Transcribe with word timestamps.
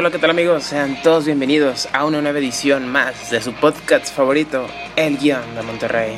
Hola, 0.00 0.10
¿qué 0.10 0.18
tal 0.18 0.30
amigos? 0.30 0.62
Sean 0.62 1.02
todos 1.02 1.26
bienvenidos 1.26 1.86
a 1.92 2.06
una 2.06 2.22
nueva 2.22 2.38
edición 2.38 2.88
más 2.88 3.30
de 3.30 3.42
su 3.42 3.52
podcast 3.52 4.10
favorito, 4.14 4.66
El 4.96 5.18
Guión 5.18 5.42
de 5.54 5.60
Monterrey. 5.60 6.16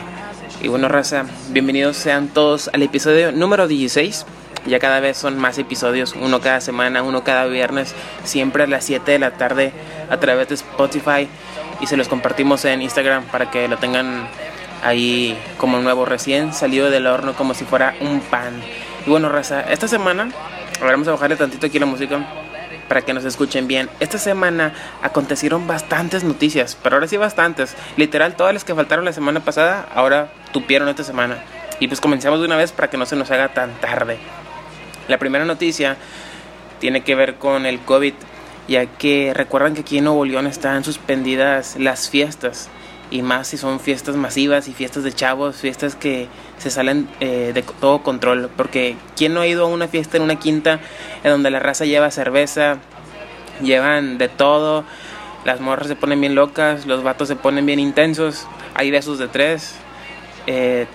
Y 0.61 0.69
bueno, 0.69 0.87
raza, 0.87 1.27
bienvenidos 1.49 1.97
sean 1.97 2.29
todos 2.29 2.71
al 2.73 2.85
episodio 2.85 3.33
número 3.33 3.67
16. 3.67 4.25
Ya 4.69 4.79
cada 4.79 5.01
vez 5.01 5.17
son 5.17 5.37
más 5.37 5.59
episodios, 5.59 6.15
uno 6.15 6.41
cada 6.41 6.61
semana, 6.61 7.03
uno 7.03 7.25
cada 7.25 7.47
viernes, 7.47 7.93
siempre 8.23 8.63
a 8.63 8.67
las 8.69 8.85
7 8.85 9.11
de 9.11 9.19
la 9.19 9.33
tarde 9.33 9.73
a 10.09 10.21
través 10.21 10.47
de 10.47 10.55
Spotify. 10.55 11.27
Y 11.81 11.89
se 11.89 11.97
los 11.97 12.07
compartimos 12.07 12.65
en 12.65 12.83
Instagram 12.83 13.25
para 13.33 13.51
que 13.51 13.67
lo 13.67 13.79
tengan 13.79 14.29
ahí 14.85 15.37
como 15.57 15.81
nuevo, 15.81 16.05
recién 16.05 16.53
salido 16.53 16.89
del 16.89 17.09
horno, 17.09 17.35
como 17.35 17.53
si 17.53 17.65
fuera 17.65 17.97
un 18.01 18.21
pan. 18.21 18.63
Y 19.05 19.11
bueno, 19.11 19.29
raza, 19.29 19.63
esta 19.63 19.89
semana, 19.89 20.29
a 20.81 20.85
ver, 20.85 20.93
vamos 20.93 21.09
a 21.09 21.11
bajarle 21.11 21.35
tantito 21.35 21.67
aquí 21.67 21.81
la 21.81 21.87
música 21.87 22.25
para 22.89 23.03
que 23.03 23.15
nos 23.15 23.25
escuchen 23.25 23.69
bien. 23.69 23.89
Esta 24.01 24.19
semana 24.19 24.75
acontecieron 25.03 25.67
bastantes 25.67 26.25
noticias, 26.25 26.77
pero 26.83 26.97
ahora 26.97 27.09
sí 27.09 27.17
bastantes. 27.17 27.77
Literal, 27.97 28.37
todas 28.37 28.55
las 28.55 28.65
que 28.65 28.75
faltaron 28.75 29.05
la 29.05 29.13
semana 29.13 29.41
pasada, 29.41 29.87
ahora 29.95 30.33
tupieron 30.53 30.89
esta 30.89 31.05
semana. 31.05 31.43
Y 31.81 31.89
pues 31.89 32.01
comenzamos 32.01 32.41
de 32.41 32.47
una 32.47 32.57
vez 32.57 32.73
para 32.73 32.91
que 32.91 32.97
no 32.97 33.07
se 33.07 33.17
nos 33.17 33.31
haga 33.31 33.49
tan 33.55 33.73
tarde. 33.81 34.19
La 35.09 35.19
primera 35.19 35.45
noticia 35.45 35.97
tiene 36.79 37.03
que 37.03 37.15
ver 37.15 37.37
con 37.37 37.67
el 37.67 37.81
COVID, 37.81 38.15
ya 38.69 38.87
que 38.87 39.33
recuerdan 39.35 39.75
que 39.75 39.81
aquí 39.81 39.99
en 39.99 40.05
Nuevo 40.05 40.25
León 40.25 40.47
están 40.47 40.85
suspendidas 40.85 41.77
las 41.77 42.09
fiestas 42.09 42.69
y 43.11 43.23
más 43.23 43.49
si 43.49 43.59
son 43.59 43.79
fiestas 43.79 44.17
masivas 44.17 44.69
y 44.69 44.73
fiestas 44.73 45.05
de 45.05 45.13
chavos, 45.13 45.57
fiestas 45.57 45.95
que 45.95 46.29
se 46.63 46.71
salen 46.71 47.09
eh, 47.21 47.51
de 47.53 47.63
todo 47.63 48.03
control. 48.03 48.49
Porque 48.57 48.97
¿quién 49.17 49.35
no 49.35 49.41
ha 49.41 49.47
ido 49.47 49.65
a 49.65 49.69
una 49.69 49.89
fiesta 49.89 50.17
en 50.17 50.23
una 50.23 50.37
quinta 50.37 50.81
en 51.25 51.31
donde 51.31 51.51
la 51.51 51.59
raza 51.59 51.85
lleva 51.85 52.11
cerveza, 52.11 52.79
llevan 53.61 54.19
de 54.19 54.29
todo, 54.29 54.85
las 55.45 55.61
morras 55.61 55.89
se 55.89 55.97
ponen 55.97 56.21
bien 56.21 56.35
locas, 56.35 56.87
los 56.87 57.03
vatos 57.03 57.29
se 57.29 57.37
ponen 57.37 57.67
bien 57.67 57.81
intensos, 57.81 58.47
hay 58.75 58.91
besos 58.91 59.19
de 59.19 59.29
tres, 59.29 59.75
eh, 60.47 60.87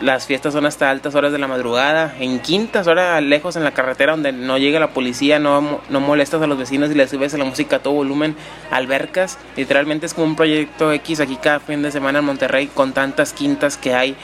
las 0.00 0.26
fiestas 0.26 0.54
son 0.54 0.64
hasta 0.64 0.90
altas 0.90 1.14
horas 1.14 1.32
de 1.32 1.38
la 1.38 1.46
madrugada, 1.46 2.14
en 2.18 2.40
quintas 2.40 2.86
horas 2.86 3.22
lejos 3.22 3.56
en 3.56 3.64
la 3.64 3.72
carretera 3.72 4.12
donde 4.12 4.32
no 4.32 4.56
llega 4.56 4.80
la 4.80 4.94
policía, 4.94 5.38
no, 5.38 5.82
no 5.90 6.00
molestas 6.00 6.40
a 6.40 6.46
los 6.46 6.56
vecinos 6.56 6.90
y 6.90 6.94
les 6.94 7.10
subes 7.10 7.34
a 7.34 7.38
la 7.38 7.44
música 7.44 7.76
a 7.76 7.78
todo 7.80 7.92
volumen, 7.92 8.34
albercas, 8.70 9.38
literalmente 9.56 10.06
es 10.06 10.14
como 10.14 10.26
un 10.26 10.36
proyecto 10.36 10.90
X 10.92 11.20
aquí 11.20 11.36
cada 11.36 11.60
fin 11.60 11.82
de 11.82 11.92
semana 11.92 12.20
en 12.20 12.24
Monterrey 12.24 12.68
con 12.68 12.94
tantas 12.94 13.34
quintas 13.34 13.76
que 13.76 13.94
hay 13.94 14.16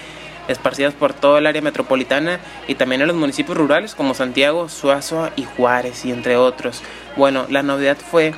esparcidas 0.48 0.94
por 0.94 1.12
todo 1.12 1.39
el 1.39 1.47
área 1.47 1.62
metropolitana 1.62 2.41
y 2.69 2.75
también 2.75 3.00
en 3.00 3.08
los 3.08 3.16
municipios 3.16 3.56
rurales 3.56 3.94
como 3.94 4.14
Santiago, 4.14 4.69
Suazo 4.69 5.30
y 5.36 5.44
Juárez 5.44 6.05
y 6.05 6.12
entre 6.12 6.36
otros. 6.36 6.83
Bueno, 7.16 7.47
la 7.48 7.62
novedad 7.62 7.97
fue 7.97 8.34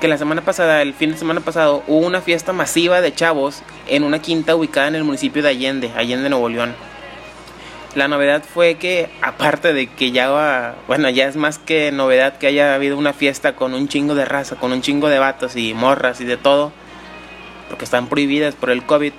que 0.00 0.08
la 0.08 0.18
semana 0.18 0.42
pasada, 0.42 0.82
el 0.82 0.94
fin 0.94 1.12
de 1.12 1.16
semana 1.16 1.40
pasado, 1.40 1.82
hubo 1.86 2.06
una 2.06 2.20
fiesta 2.20 2.52
masiva 2.52 3.00
de 3.00 3.14
chavos 3.14 3.62
en 3.86 4.04
una 4.04 4.20
quinta 4.20 4.54
ubicada 4.54 4.88
en 4.88 4.96
el 4.96 5.04
municipio 5.04 5.42
de 5.42 5.48
Allende, 5.48 5.92
Allende, 5.96 6.28
Nuevo 6.28 6.48
León. 6.48 6.74
La 7.94 8.08
novedad 8.08 8.42
fue 8.42 8.74
que, 8.74 9.08
aparte 9.22 9.72
de 9.72 9.86
que 9.86 10.10
ya, 10.10 10.74
bueno, 10.88 11.08
ya 11.10 11.28
es 11.28 11.36
más 11.36 11.58
que 11.58 11.92
novedad 11.92 12.38
que 12.38 12.48
haya 12.48 12.74
habido 12.74 12.98
una 12.98 13.12
fiesta 13.12 13.54
con 13.54 13.72
un 13.72 13.86
chingo 13.86 14.16
de 14.16 14.24
raza, 14.24 14.56
con 14.56 14.72
un 14.72 14.82
chingo 14.82 15.08
de 15.08 15.20
vatos 15.20 15.54
y 15.54 15.74
morras 15.74 16.20
y 16.20 16.24
de 16.24 16.36
todo, 16.36 16.72
porque 17.68 17.84
están 17.84 18.08
prohibidas 18.08 18.56
por 18.56 18.70
el 18.70 18.84
COVID, 18.84 19.12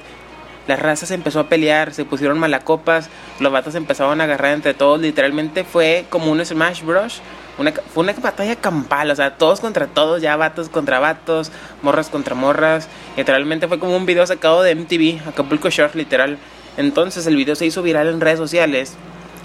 la 0.68 0.76
raza 0.76 1.06
se 1.06 1.14
empezó 1.14 1.40
a 1.40 1.48
pelear, 1.48 1.94
se 1.94 2.06
pusieron 2.06 2.40
malacopas, 2.40 3.10
los 3.40 3.52
vatos 3.52 3.76
empezaron 3.76 4.22
a 4.22 4.24
agarrar 4.24 4.54
entre 4.54 4.74
todos, 4.74 5.00
literalmente 5.00 5.64
fue 5.64 6.06
como 6.10 6.32
un 6.32 6.44
Smash 6.44 6.84
Bros. 6.84 7.22
Una, 7.58 7.72
fue 7.72 8.04
una 8.04 8.12
batalla 8.14 8.58
campal, 8.58 9.12
o 9.12 9.16
sea, 9.16 9.38
todos 9.38 9.62
contra 9.62 9.88
todos, 9.88 10.22
ya 10.22 10.36
vatos 10.36 10.68
contra 10.68 11.00
vatos, 11.00 11.52
morras 11.82 12.10
contra 12.10 12.36
morras. 12.36 12.90
Literalmente 13.16 13.70
fue 13.70 13.80
como 13.80 13.96
un 13.96 14.06
video 14.06 14.28
sacado 14.28 14.62
de 14.62 14.76
MTV, 14.76 15.30
Acapulco 15.30 15.70
Short, 15.70 15.96
literal. 15.96 16.38
Entonces 16.76 17.26
el 17.28 17.38
video 17.38 17.56
se 17.56 17.66
hizo 17.66 17.82
viral 17.82 18.10
en 18.10 18.20
redes 18.20 18.40
sociales. 18.40 18.98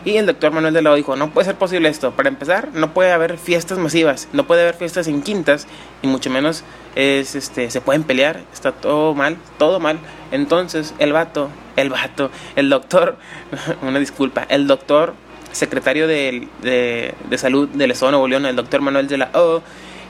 Y 0.04 0.16
el 0.16 0.26
doctor 0.26 0.52
Manuel 0.52 0.74
de 0.74 0.82
Lado 0.82 0.96
dijo, 0.96 1.16
no 1.16 1.30
puede 1.30 1.46
ser 1.46 1.56
posible 1.56 1.88
esto. 1.88 2.12
Para 2.12 2.28
empezar, 2.28 2.68
no 2.72 2.92
puede 2.94 3.12
haber 3.12 3.38
fiestas 3.38 3.78
masivas, 3.78 4.28
no 4.32 4.46
puede 4.46 4.62
haber 4.62 4.74
fiestas 4.74 5.08
en 5.08 5.22
quintas, 5.22 5.66
y 6.02 6.06
mucho 6.06 6.30
menos 6.30 6.64
es, 6.94 7.34
este, 7.34 7.70
se 7.70 7.80
pueden 7.80 8.04
pelear, 8.04 8.40
está 8.52 8.72
todo 8.72 9.14
mal, 9.14 9.36
todo 9.58 9.80
mal. 9.80 9.98
Entonces 10.32 10.94
el 10.98 11.12
vato, 11.12 11.50
el 11.76 11.90
vato, 11.90 12.30
el 12.56 12.70
doctor, 12.70 13.16
una 13.82 13.98
disculpa, 13.98 14.46
el 14.48 14.66
doctor 14.66 15.14
secretario 15.52 16.06
de, 16.06 16.48
de, 16.62 17.14
de 17.28 17.38
Salud 17.38 17.68
del 17.68 17.90
Estado 17.90 18.08
de 18.08 18.12
Nuevo 18.12 18.28
León, 18.28 18.46
el 18.46 18.56
doctor 18.56 18.80
Manuel 18.80 19.08
de 19.08 19.18
la 19.18 19.30
O, 19.34 19.62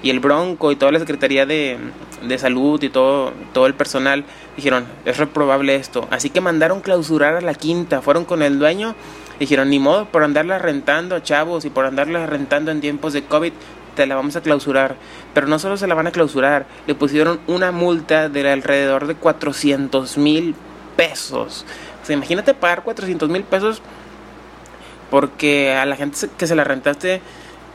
y 0.02 0.10
el 0.10 0.20
Bronco 0.20 0.72
y 0.72 0.76
toda 0.76 0.92
la 0.92 0.98
Secretaría 0.98 1.46
de, 1.46 1.78
de, 2.22 2.38
Salud 2.38 2.82
y 2.82 2.88
todo, 2.88 3.32
todo 3.52 3.66
el 3.66 3.74
personal 3.74 4.24
dijeron, 4.56 4.86
es 5.04 5.18
reprobable 5.18 5.74
esto. 5.74 6.08
Así 6.10 6.30
que 6.30 6.40
mandaron 6.40 6.80
clausurar 6.80 7.34
a 7.36 7.40
la 7.40 7.54
quinta, 7.54 8.00
fueron 8.00 8.24
con 8.24 8.42
el 8.42 8.58
dueño, 8.58 8.94
dijeron, 9.40 9.70
ni 9.70 9.80
modo, 9.80 10.04
por 10.04 10.22
andarla 10.22 10.58
rentando, 10.58 11.18
chavos, 11.18 11.64
y 11.64 11.70
por 11.70 11.86
andarla 11.86 12.26
rentando 12.26 12.70
en 12.70 12.80
tiempos 12.80 13.12
de 13.12 13.24
COVID, 13.24 13.52
te 13.96 14.06
la 14.06 14.14
vamos 14.14 14.36
a 14.36 14.42
clausurar. 14.42 14.94
Pero 15.34 15.48
no 15.48 15.58
solo 15.58 15.76
se 15.76 15.88
la 15.88 15.94
van 15.94 16.06
a 16.06 16.12
clausurar, 16.12 16.66
le 16.86 16.94
pusieron 16.94 17.40
una 17.48 17.72
multa 17.72 18.28
de 18.28 18.48
alrededor 18.48 19.06
de 19.06 19.16
400 19.16 20.18
mil 20.18 20.54
pesos. 20.96 21.64
O 22.02 22.06
sea, 22.06 22.14
imagínate 22.14 22.54
pagar 22.54 22.82
400 22.82 23.28
mil 23.28 23.42
pesos 23.42 23.82
porque 25.10 25.72
a 25.72 25.86
la 25.86 25.96
gente 25.96 26.28
que 26.38 26.46
se 26.46 26.54
la 26.54 26.62
rentaste 26.62 27.20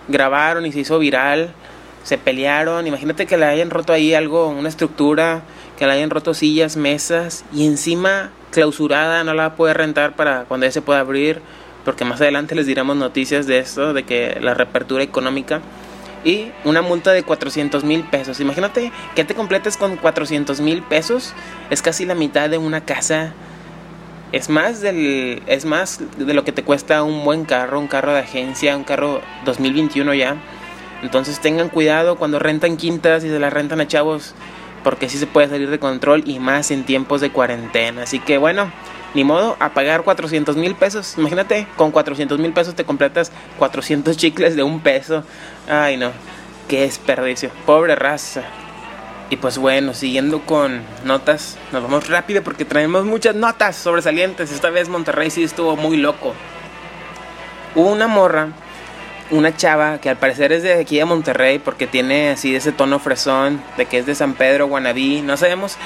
grabaron 0.07 0.65
y 0.65 0.71
se 0.71 0.79
hizo 0.79 0.99
viral, 0.99 1.51
se 2.03 2.17
pelearon, 2.17 2.87
imagínate 2.87 3.25
que 3.25 3.37
le 3.37 3.45
hayan 3.45 3.71
roto 3.71 3.91
ahí 3.91 4.13
algo, 4.13 4.47
una 4.47 4.69
estructura, 4.69 5.41
que 5.77 5.85
le 5.85 5.93
hayan 5.93 6.09
roto 6.09 6.33
sillas, 6.33 6.77
mesas 6.77 7.45
y 7.53 7.65
encima 7.65 8.31
clausurada, 8.51 9.23
no 9.23 9.33
la 9.33 9.55
puede 9.55 9.73
rentar 9.73 10.15
para 10.15 10.45
cuando 10.45 10.65
ya 10.65 10.71
se 10.71 10.81
pueda 10.81 10.99
abrir, 10.99 11.41
porque 11.83 12.05
más 12.05 12.21
adelante 12.21 12.55
les 12.55 12.65
diremos 12.65 12.95
noticias 12.95 13.47
de 13.47 13.59
esto, 13.59 13.93
de 13.93 14.03
que 14.03 14.37
la 14.41 14.53
reapertura 14.53 15.03
económica 15.03 15.61
y 16.23 16.51
una 16.63 16.81
multa 16.81 17.11
de 17.11 17.23
400 17.23 17.83
mil 17.83 18.03
pesos. 18.03 18.39
Imagínate 18.39 18.91
que 19.15 19.23
te 19.23 19.35
completes 19.35 19.77
con 19.77 19.97
400 19.97 20.61
mil 20.61 20.81
pesos, 20.81 21.33
es 21.69 21.81
casi 21.81 22.05
la 22.05 22.15
mitad 22.15 22.49
de 22.49 22.57
una 22.57 22.81
casa 22.81 23.33
es 24.35 24.49
más 24.49 24.81
del 24.81 25.41
es 25.47 25.63
más 25.63 26.01
de 26.17 26.33
lo 26.33 26.43
que 26.43 26.51
te 26.51 26.63
cuesta 26.63 27.03
un 27.03 27.23
buen 27.23 27.45
carro, 27.45 27.79
un 27.79 27.87
carro 27.87 28.11
de 28.13 28.19
agencia, 28.19 28.75
un 28.75 28.83
carro 28.83 29.21
2021 29.45 30.13
ya. 30.13 30.35
Entonces 31.01 31.39
tengan 31.39 31.69
cuidado 31.69 32.17
cuando 32.17 32.37
rentan 32.37 32.75
quintas 32.75 33.23
y 33.23 33.29
se 33.29 33.39
las 33.39 33.53
rentan 33.53 33.79
a 33.79 33.87
chavos 33.87 34.33
porque 34.85 35.09
sí 35.09 35.17
se 35.17 35.25
puede 35.25 35.49
salir 35.49 35.71
de 35.71 35.79
control 35.79 36.21
y 36.27 36.37
más 36.37 36.69
en 36.69 36.83
tiempos 36.83 37.19
de 37.19 37.31
cuarentena. 37.31 38.03
Así 38.03 38.19
que 38.19 38.37
bueno, 38.37 38.71
ni 39.15 39.23
modo, 39.23 39.57
a 39.59 39.73
pagar 39.73 40.03
400 40.03 40.55
mil 40.57 40.75
pesos. 40.75 41.15
Imagínate, 41.17 41.65
con 41.75 41.89
400 41.89 42.37
mil 42.37 42.53
pesos 42.53 42.75
te 42.75 42.85
completas 42.85 43.31
400 43.57 44.15
chicles 44.15 44.55
de 44.55 44.61
un 44.61 44.81
peso. 44.81 45.23
Ay 45.67 45.97
no, 45.97 46.11
qué 46.69 46.81
desperdicio. 46.81 47.49
Pobre 47.65 47.95
raza. 47.95 48.43
Y 49.31 49.37
pues 49.37 49.57
bueno, 49.57 49.95
siguiendo 49.95 50.41
con 50.41 50.83
notas, 51.03 51.57
nos 51.71 51.81
vamos 51.81 52.07
rápido 52.07 52.43
porque 52.43 52.63
traemos 52.63 53.05
muchas 53.05 53.33
notas 53.33 53.75
sobresalientes. 53.75 54.51
Esta 54.51 54.69
vez 54.69 54.87
Monterrey 54.87 55.31
sí 55.31 55.43
estuvo 55.43 55.75
muy 55.75 55.97
loco. 55.97 56.35
Hubo 57.73 57.91
una 57.91 58.05
morra, 58.07 58.49
una 59.31 59.55
chava 59.55 59.99
que 59.99 60.09
al 60.09 60.17
parecer 60.17 60.51
es 60.51 60.63
de 60.63 60.73
aquí 60.73 60.97
de 60.97 61.05
Monterrey 61.05 61.59
porque 61.59 61.87
tiene 61.87 62.29
así 62.29 62.55
ese 62.55 62.71
tono 62.71 62.99
fresón, 62.99 63.61
de 63.77 63.85
que 63.85 63.97
es 63.97 64.05
de 64.05 64.15
San 64.15 64.33
Pedro, 64.33 64.67
Guanabí, 64.67 65.21
no 65.21 65.37
sabemos. 65.37 65.77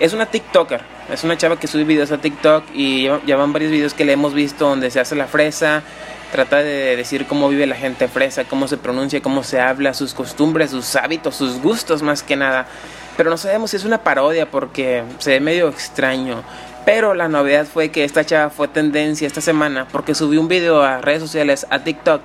Es 0.00 0.12
una 0.12 0.26
TikToker, 0.26 0.80
es 1.12 1.24
una 1.24 1.36
chava 1.36 1.58
que 1.58 1.66
sube 1.66 1.82
videos 1.82 2.12
a 2.12 2.18
TikTok 2.18 2.64
y 2.72 3.08
ya 3.26 3.36
van 3.36 3.52
varios 3.52 3.72
videos 3.72 3.94
que 3.94 4.04
le 4.04 4.12
hemos 4.12 4.32
visto 4.32 4.68
donde 4.68 4.92
se 4.92 5.00
hace 5.00 5.16
la 5.16 5.26
fresa, 5.26 5.82
trata 6.30 6.58
de 6.58 6.94
decir 6.94 7.26
cómo 7.26 7.48
vive 7.48 7.66
la 7.66 7.74
gente 7.74 8.06
fresa, 8.06 8.44
cómo 8.44 8.68
se 8.68 8.76
pronuncia, 8.76 9.20
cómo 9.20 9.42
se 9.42 9.60
habla, 9.60 9.94
sus 9.94 10.14
costumbres, 10.14 10.70
sus 10.70 10.94
hábitos, 10.94 11.34
sus 11.34 11.60
gustos 11.60 12.02
más 12.02 12.22
que 12.22 12.36
nada. 12.36 12.68
Pero 13.16 13.30
no 13.30 13.36
sabemos 13.36 13.72
si 13.72 13.76
es 13.76 13.84
una 13.84 14.04
parodia 14.04 14.48
porque 14.48 15.02
se 15.18 15.32
ve 15.32 15.40
medio 15.40 15.68
extraño. 15.68 16.44
Pero 16.84 17.14
la 17.14 17.28
novedad 17.28 17.66
fue 17.66 17.90
que 17.90 18.04
esta 18.04 18.24
chava 18.24 18.50
fue 18.50 18.68
tendencia 18.68 19.26
esta 19.26 19.40
semana 19.40 19.88
porque 19.90 20.14
subió 20.14 20.40
un 20.40 20.46
video 20.46 20.82
a 20.82 21.00
redes 21.00 21.20
sociales, 21.20 21.66
a 21.70 21.80
TikTok, 21.80 22.22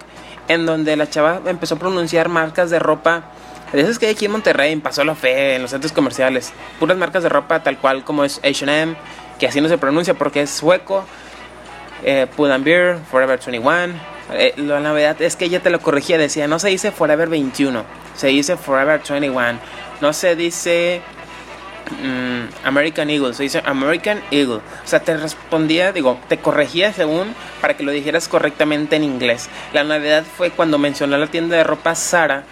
en 0.48 0.66
donde 0.66 0.96
la 0.96 1.10
chava 1.10 1.42
empezó 1.46 1.76
a 1.76 1.80
pronunciar 1.80 2.30
marcas 2.30 2.70
de 2.70 2.80
ropa. 2.80 3.24
De 3.72 3.82
esas 3.82 3.98
que 3.98 4.06
hay 4.06 4.14
aquí 4.14 4.26
en 4.26 4.32
Monterrey, 4.32 4.72
en 4.72 4.82
Paso 4.82 5.04
la 5.04 5.16
Fe, 5.16 5.56
en 5.56 5.64
los 5.64 5.72
centros 5.72 5.92
comerciales. 5.92 6.54
Puras 6.80 6.96
marcas 6.98 7.24
de 7.24 7.30
ropa 7.30 7.64
tal 7.64 7.78
cual 7.80 8.04
como 8.04 8.24
es 8.24 8.40
HM, 8.44 8.96
que 9.40 9.48
así 9.48 9.62
no 9.62 9.68
se 9.68 9.78
pronuncia 9.78 10.14
porque 10.14 10.42
es 10.42 10.52
sueco 10.52 11.06
eh, 12.04 12.28
Beer, 12.60 13.00
Forever 13.10 13.40
21. 13.40 13.94
Eh, 14.32 14.54
la 14.58 14.80
novedad 14.80 15.22
es 15.22 15.36
que 15.36 15.46
ella 15.46 15.62
te 15.62 15.70
lo 15.70 15.80
corregía, 15.82 16.18
decía, 16.18 16.48
no 16.48 16.60
se 16.60 16.70
dice 16.70 16.92
Forever 16.92 17.30
21, 17.30 17.84
se 18.16 18.28
dice 18.28 18.58
Forever 18.58 19.02
21. 19.10 19.60
No 20.02 20.14
se 20.14 20.36
dice 20.36 21.02
mm, 21.94 22.66
American 22.66 23.10
Eagle, 23.10 23.34
se 23.34 23.44
dice 23.44 23.62
American 23.66 24.22
Eagle. 24.32 24.56
O 24.56 24.86
sea, 24.86 25.00
te 25.02 25.16
respondía, 25.16 25.92
digo, 25.92 26.20
te 26.28 26.38
corregía 26.38 26.94
según 26.94 27.34
para 27.62 27.76
que 27.76 27.84
lo 27.84 27.92
dijeras 27.92 28.28
correctamente 28.28 28.96
en 28.96 29.04
inglés. 29.04 29.50
La 29.74 29.84
novedad 29.84 30.24
fue 30.38 30.52
cuando 30.52 30.78
mencionó 30.78 31.18
la 31.18 31.28
tienda 31.28 31.58
de 31.58 31.64
ropa 31.64 31.96
Sara 31.96 32.44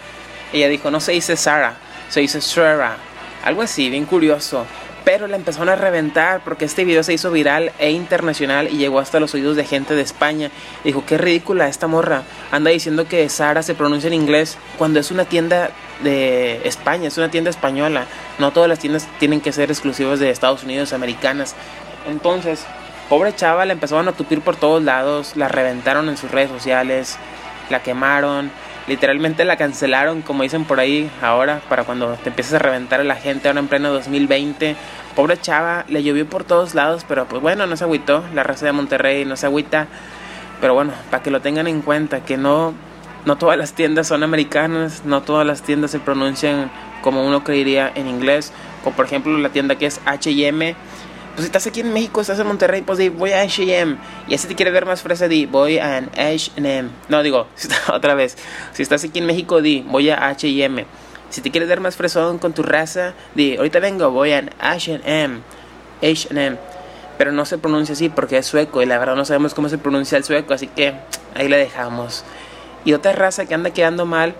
ella 0.52 0.68
dijo, 0.68 0.90
no 0.90 1.00
se 1.00 1.12
dice 1.12 1.36
Sara, 1.36 1.74
se 2.08 2.20
dice 2.20 2.40
Sara. 2.40 2.96
Algo 3.44 3.62
así, 3.62 3.88
bien 3.88 4.04
curioso. 4.04 4.66
Pero 5.04 5.26
la 5.26 5.36
empezaron 5.36 5.68
a 5.68 5.76
reventar 5.76 6.42
porque 6.44 6.64
este 6.64 6.84
video 6.84 7.02
se 7.02 7.12
hizo 7.12 7.32
viral 7.32 7.72
e 7.78 7.90
internacional 7.90 8.68
y 8.72 8.76
llegó 8.76 9.00
hasta 9.00 9.18
los 9.18 9.34
oídos 9.34 9.56
de 9.56 9.64
gente 9.64 9.94
de 9.94 10.02
España. 10.02 10.50
Dijo, 10.84 11.04
qué 11.04 11.18
ridícula 11.18 11.66
esta 11.66 11.88
morra. 11.88 12.22
Anda 12.52 12.70
diciendo 12.70 13.08
que 13.08 13.28
Sara 13.28 13.62
se 13.62 13.74
pronuncia 13.74 14.06
en 14.06 14.14
inglés 14.14 14.58
cuando 14.78 15.00
es 15.00 15.10
una 15.10 15.24
tienda 15.24 15.70
de 16.04 16.60
España, 16.66 17.08
es 17.08 17.18
una 17.18 17.30
tienda 17.30 17.50
española. 17.50 18.06
No 18.38 18.52
todas 18.52 18.68
las 18.68 18.78
tiendas 18.78 19.08
tienen 19.18 19.40
que 19.40 19.52
ser 19.52 19.70
exclusivas 19.70 20.20
de 20.20 20.30
Estados 20.30 20.62
Unidos, 20.62 20.92
americanas. 20.92 21.56
Entonces, 22.08 22.64
pobre 23.08 23.34
chava, 23.34 23.64
la 23.64 23.72
empezaron 23.72 24.06
a 24.08 24.12
tupir 24.12 24.40
por 24.40 24.56
todos 24.56 24.82
lados, 24.82 25.36
la 25.36 25.48
reventaron 25.48 26.08
en 26.08 26.16
sus 26.16 26.30
redes 26.30 26.50
sociales, 26.50 27.16
la 27.70 27.82
quemaron 27.82 28.52
literalmente 28.86 29.44
la 29.44 29.56
cancelaron, 29.56 30.22
como 30.22 30.42
dicen 30.42 30.64
por 30.64 30.80
ahí 30.80 31.10
ahora, 31.20 31.60
para 31.68 31.84
cuando 31.84 32.14
te 32.14 32.30
empieces 32.30 32.54
a 32.54 32.58
reventar 32.58 33.00
a 33.00 33.04
la 33.04 33.16
gente 33.16 33.48
ahora 33.48 33.60
en 33.60 33.68
pleno 33.68 33.92
2020. 33.92 34.76
Pobre 35.14 35.40
chava, 35.40 35.84
le 35.88 36.02
llovió 36.02 36.28
por 36.28 36.44
todos 36.44 36.74
lados, 36.74 37.04
pero 37.06 37.26
pues 37.26 37.42
bueno, 37.42 37.66
no 37.66 37.76
se 37.76 37.84
agüitó. 37.84 38.24
La 38.34 38.42
raza 38.42 38.66
de 38.66 38.72
Monterrey 38.72 39.24
no 39.24 39.36
se 39.36 39.46
agüita. 39.46 39.86
Pero 40.60 40.74
bueno, 40.74 40.92
para 41.10 41.22
que 41.22 41.30
lo 41.30 41.40
tengan 41.40 41.66
en 41.66 41.82
cuenta, 41.82 42.24
que 42.24 42.36
no, 42.36 42.72
no 43.24 43.36
todas 43.36 43.58
las 43.58 43.72
tiendas 43.74 44.06
son 44.06 44.22
americanas, 44.22 45.02
no 45.04 45.22
todas 45.22 45.46
las 45.46 45.62
tiendas 45.62 45.90
se 45.90 45.98
pronuncian 45.98 46.70
como 47.02 47.26
uno 47.26 47.44
creería 47.44 47.90
en 47.94 48.08
inglés. 48.08 48.52
Como 48.82 48.96
por 48.96 49.06
ejemplo 49.06 49.36
la 49.38 49.50
tienda 49.50 49.76
que 49.76 49.86
es 49.86 50.00
HM 50.06 50.74
pues 51.34 51.44
si 51.44 51.46
estás 51.46 51.66
aquí 51.66 51.80
en 51.80 51.92
México, 51.92 52.20
estás 52.20 52.38
en 52.38 52.46
Monterrey, 52.46 52.82
pues 52.82 52.98
di, 52.98 53.08
voy 53.08 53.32
a 53.32 53.40
H&M. 53.40 53.96
Y 54.28 54.34
así 54.34 54.46
te 54.46 54.54
quieres 54.54 54.74
ver 54.74 54.84
más 54.84 55.00
fresa, 55.00 55.28
di, 55.28 55.46
voy 55.46 55.78
a 55.78 55.96
H&M. 55.96 56.90
No, 57.08 57.22
digo, 57.22 57.46
otra 57.92 58.14
vez. 58.14 58.36
Si 58.72 58.82
estás 58.82 59.02
aquí 59.04 59.18
en 59.18 59.26
México, 59.26 59.62
di, 59.62 59.80
voy 59.80 60.10
a 60.10 60.28
H&M. 60.28 60.84
Si 61.30 61.40
te 61.40 61.50
quieres 61.50 61.70
ver 61.70 61.80
más 61.80 61.96
fresón 61.96 62.38
con 62.38 62.52
tu 62.52 62.62
raza, 62.62 63.14
di, 63.34 63.56
ahorita 63.56 63.80
vengo, 63.80 64.10
voy 64.10 64.32
a 64.32 64.44
H&M. 64.58 65.40
H&M. 66.02 66.58
Pero 67.16 67.32
no 67.32 67.46
se 67.46 67.56
pronuncia 67.56 67.94
así 67.94 68.10
porque 68.10 68.36
es 68.36 68.46
sueco 68.46 68.82
y 68.82 68.86
la 68.86 68.98
verdad 68.98 69.16
no 69.16 69.24
sabemos 69.24 69.54
cómo 69.54 69.70
se 69.70 69.78
pronuncia 69.78 70.18
el 70.18 70.24
sueco, 70.24 70.52
así 70.52 70.66
que 70.66 70.94
ahí 71.34 71.48
la 71.48 71.56
dejamos. 71.56 72.24
Y 72.84 72.92
otra 72.92 73.12
raza 73.12 73.46
que 73.46 73.54
anda 73.54 73.70
quedando 73.70 74.04
mal 74.04 74.34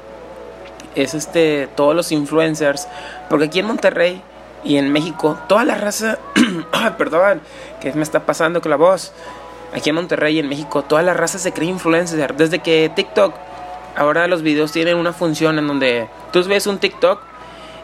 es 0.95 1.15
este 1.15 1.69
todos 1.75 1.97
los 1.97 2.13
influencers, 2.13 2.87
porque 3.31 3.47
aquí 3.47 3.61
en 3.61 3.67
Monterrey 3.67 4.23
y 4.65 4.77
en 4.77 4.93
México, 4.93 5.39
toda 5.49 5.65
la 5.65 5.75
raza, 5.75 6.19
perdón, 6.99 7.41
¿qué 7.81 7.93
me 7.93 8.03
está 8.03 8.21
pasando 8.27 8.61
con 8.61 8.71
la 8.71 8.77
voz? 8.77 9.13
Aquí 9.75 9.89
en 9.89 9.97
Monterrey 9.97 10.39
en 10.39 10.49
México, 10.49 10.83
toda 10.83 11.03
la 11.03 11.15
raza 11.15 11.39
se 11.39 11.53
cree 11.53 11.69
influencer. 11.69 12.35
Desde 12.35 12.61
que 12.61 12.91
TikTok, 12.95 13.35
ahora 13.97 14.27
los 14.29 14.43
videos 14.43 14.73
tienen 14.73 14.97
una 14.97 15.13
función 15.13 15.59
en 15.59 15.67
donde 15.67 16.09
tú 16.33 16.45
ves 16.45 16.67
un 16.67 16.79
TikTok 16.79 17.21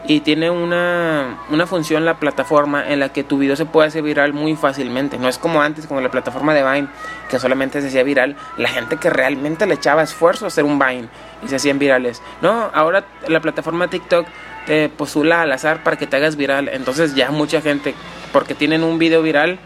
y 0.05 0.21
tiene 0.21 0.49
una, 0.49 1.39
una 1.49 1.67
función 1.67 2.05
la 2.05 2.19
plataforma 2.19 2.87
en 2.87 2.99
la 2.99 3.09
que 3.09 3.23
tu 3.23 3.37
video 3.37 3.55
se 3.55 3.65
puede 3.65 3.89
hacer 3.89 4.01
viral 4.01 4.33
muy 4.33 4.55
fácilmente. 4.55 5.17
No 5.17 5.27
es 5.27 5.37
como 5.37 5.61
antes, 5.61 5.87
como 5.87 5.99
la 5.99 6.09
plataforma 6.09 6.53
de 6.53 6.63
Vine, 6.63 6.87
que 7.29 7.39
solamente 7.39 7.81
se 7.81 7.87
hacía 7.87 8.03
viral 8.03 8.37
la 8.57 8.69
gente 8.69 8.97
que 8.97 9.09
realmente 9.09 9.65
le 9.65 9.73
echaba 9.73 10.03
esfuerzo 10.03 10.45
a 10.45 10.47
hacer 10.47 10.63
un 10.63 10.79
Vine 10.79 11.09
y 11.43 11.47
se 11.49 11.57
hacían 11.57 11.79
virales. 11.79 12.21
No, 12.41 12.69
ahora 12.73 13.03
la 13.27 13.41
plataforma 13.41 13.89
TikTok 13.89 14.25
te 14.69 14.87
postula 14.87 15.41
al 15.41 15.51
azar 15.51 15.81
para 15.83 15.97
que 15.97 16.05
te 16.05 16.15
hagas 16.15 16.35
viral. 16.35 16.69
Entonces 16.71 17.15
ya 17.15 17.31
mucha 17.31 17.59
gente, 17.59 17.95
porque 18.31 18.53
tienen 18.53 18.83
un 18.83 18.99
video 18.99 19.23
viral, 19.23 19.57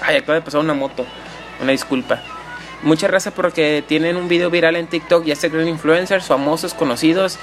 ay, 0.00 0.18
acaba 0.18 0.34
de 0.34 0.42
pasar 0.42 0.60
una 0.60 0.74
moto, 0.74 1.04
una 1.60 1.72
disculpa. 1.72 2.22
Mucha 2.84 3.08
raza 3.08 3.32
porque 3.32 3.82
tienen 3.84 4.16
un 4.16 4.28
video 4.28 4.50
viral 4.50 4.76
en 4.76 4.86
TikTok, 4.86 5.24
ya 5.24 5.34
se 5.34 5.50
creen 5.50 5.66
influencers, 5.66 6.26
famosos, 6.26 6.72
conocidos. 6.72 7.36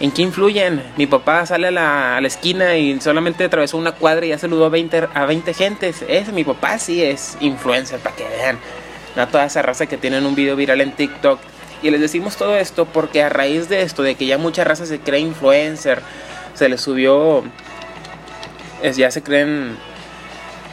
¿En 0.00 0.10
qué 0.10 0.22
influyen? 0.22 0.82
Mi 0.96 1.06
papá 1.06 1.46
sale 1.46 1.68
a 1.68 1.70
la, 1.70 2.16
a 2.16 2.20
la 2.20 2.26
esquina 2.26 2.76
y 2.76 3.00
solamente 3.00 3.44
atravesó 3.44 3.76
una 3.76 3.92
cuadra 3.92 4.26
y 4.26 4.30
ya 4.30 4.38
saludó 4.38 4.64
a 4.64 4.68
20, 4.68 5.10
a 5.14 5.26
20 5.26 5.54
gentes. 5.54 6.04
Ese, 6.08 6.32
mi 6.32 6.42
papá 6.42 6.80
sí 6.80 7.04
es 7.04 7.36
influencer, 7.38 8.00
para 8.00 8.16
que 8.16 8.24
vean. 8.24 8.58
No 9.14 9.28
toda 9.28 9.44
esa 9.44 9.62
raza 9.62 9.86
que 9.86 9.96
tienen 9.96 10.26
un 10.26 10.34
video 10.34 10.56
viral 10.56 10.80
en 10.80 10.90
TikTok. 10.90 11.38
Y 11.84 11.90
les 11.90 12.00
decimos 12.00 12.36
todo 12.36 12.56
esto 12.56 12.84
porque 12.86 13.22
a 13.22 13.28
raíz 13.28 13.68
de 13.68 13.82
esto, 13.82 14.02
de 14.02 14.16
que 14.16 14.26
ya 14.26 14.38
mucha 14.38 14.64
raza 14.64 14.86
se 14.86 14.98
cree 14.98 15.20
influencer, 15.20 16.02
se 16.58 16.68
les 16.68 16.80
subió, 16.80 17.44
es, 18.82 18.96
ya 18.96 19.12
se 19.12 19.22
creen, 19.22 19.76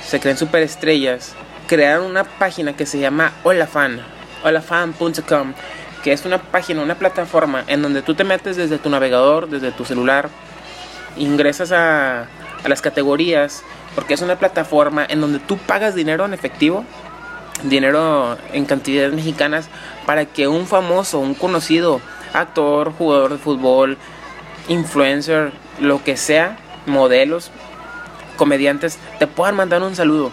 se 0.03 0.19
creen 0.19 0.35
superestrellas, 0.35 1.35
crearon 1.67 2.07
una 2.07 2.23
página 2.23 2.75
que 2.75 2.87
se 2.87 2.97
llama 2.97 3.33
Olafan, 3.43 4.01
olafan.com, 4.43 5.53
que 6.03 6.11
es 6.11 6.25
una 6.25 6.41
página, 6.41 6.81
una 6.81 6.95
plataforma 6.95 7.63
en 7.67 7.83
donde 7.83 8.01
tú 8.01 8.15
te 8.15 8.23
metes 8.23 8.57
desde 8.57 8.79
tu 8.79 8.89
navegador, 8.89 9.47
desde 9.47 9.71
tu 9.71 9.85
celular, 9.85 10.29
ingresas 11.17 11.71
a, 11.71 12.21
a 12.21 12.67
las 12.67 12.81
categorías, 12.81 13.61
porque 13.93 14.15
es 14.15 14.23
una 14.23 14.39
plataforma 14.39 15.05
en 15.07 15.21
donde 15.21 15.37
tú 15.37 15.55
pagas 15.59 15.93
dinero 15.93 16.25
en 16.25 16.33
efectivo, 16.33 16.83
dinero 17.61 18.39
en 18.53 18.65
cantidades 18.65 19.13
mexicanas, 19.13 19.69
para 20.07 20.25
que 20.25 20.47
un 20.47 20.65
famoso, 20.65 21.19
un 21.19 21.35
conocido 21.35 22.01
actor, 22.33 22.91
jugador 22.91 23.33
de 23.33 23.37
fútbol, 23.37 23.99
influencer, 24.67 25.51
lo 25.79 26.03
que 26.03 26.17
sea, 26.17 26.57
modelos, 26.85 27.51
comediantes, 28.37 28.97
te 29.19 29.27
puedan 29.27 29.55
mandar 29.55 29.81
un 29.81 29.95
saludo 29.95 30.31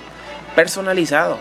personalizado. 0.54 1.38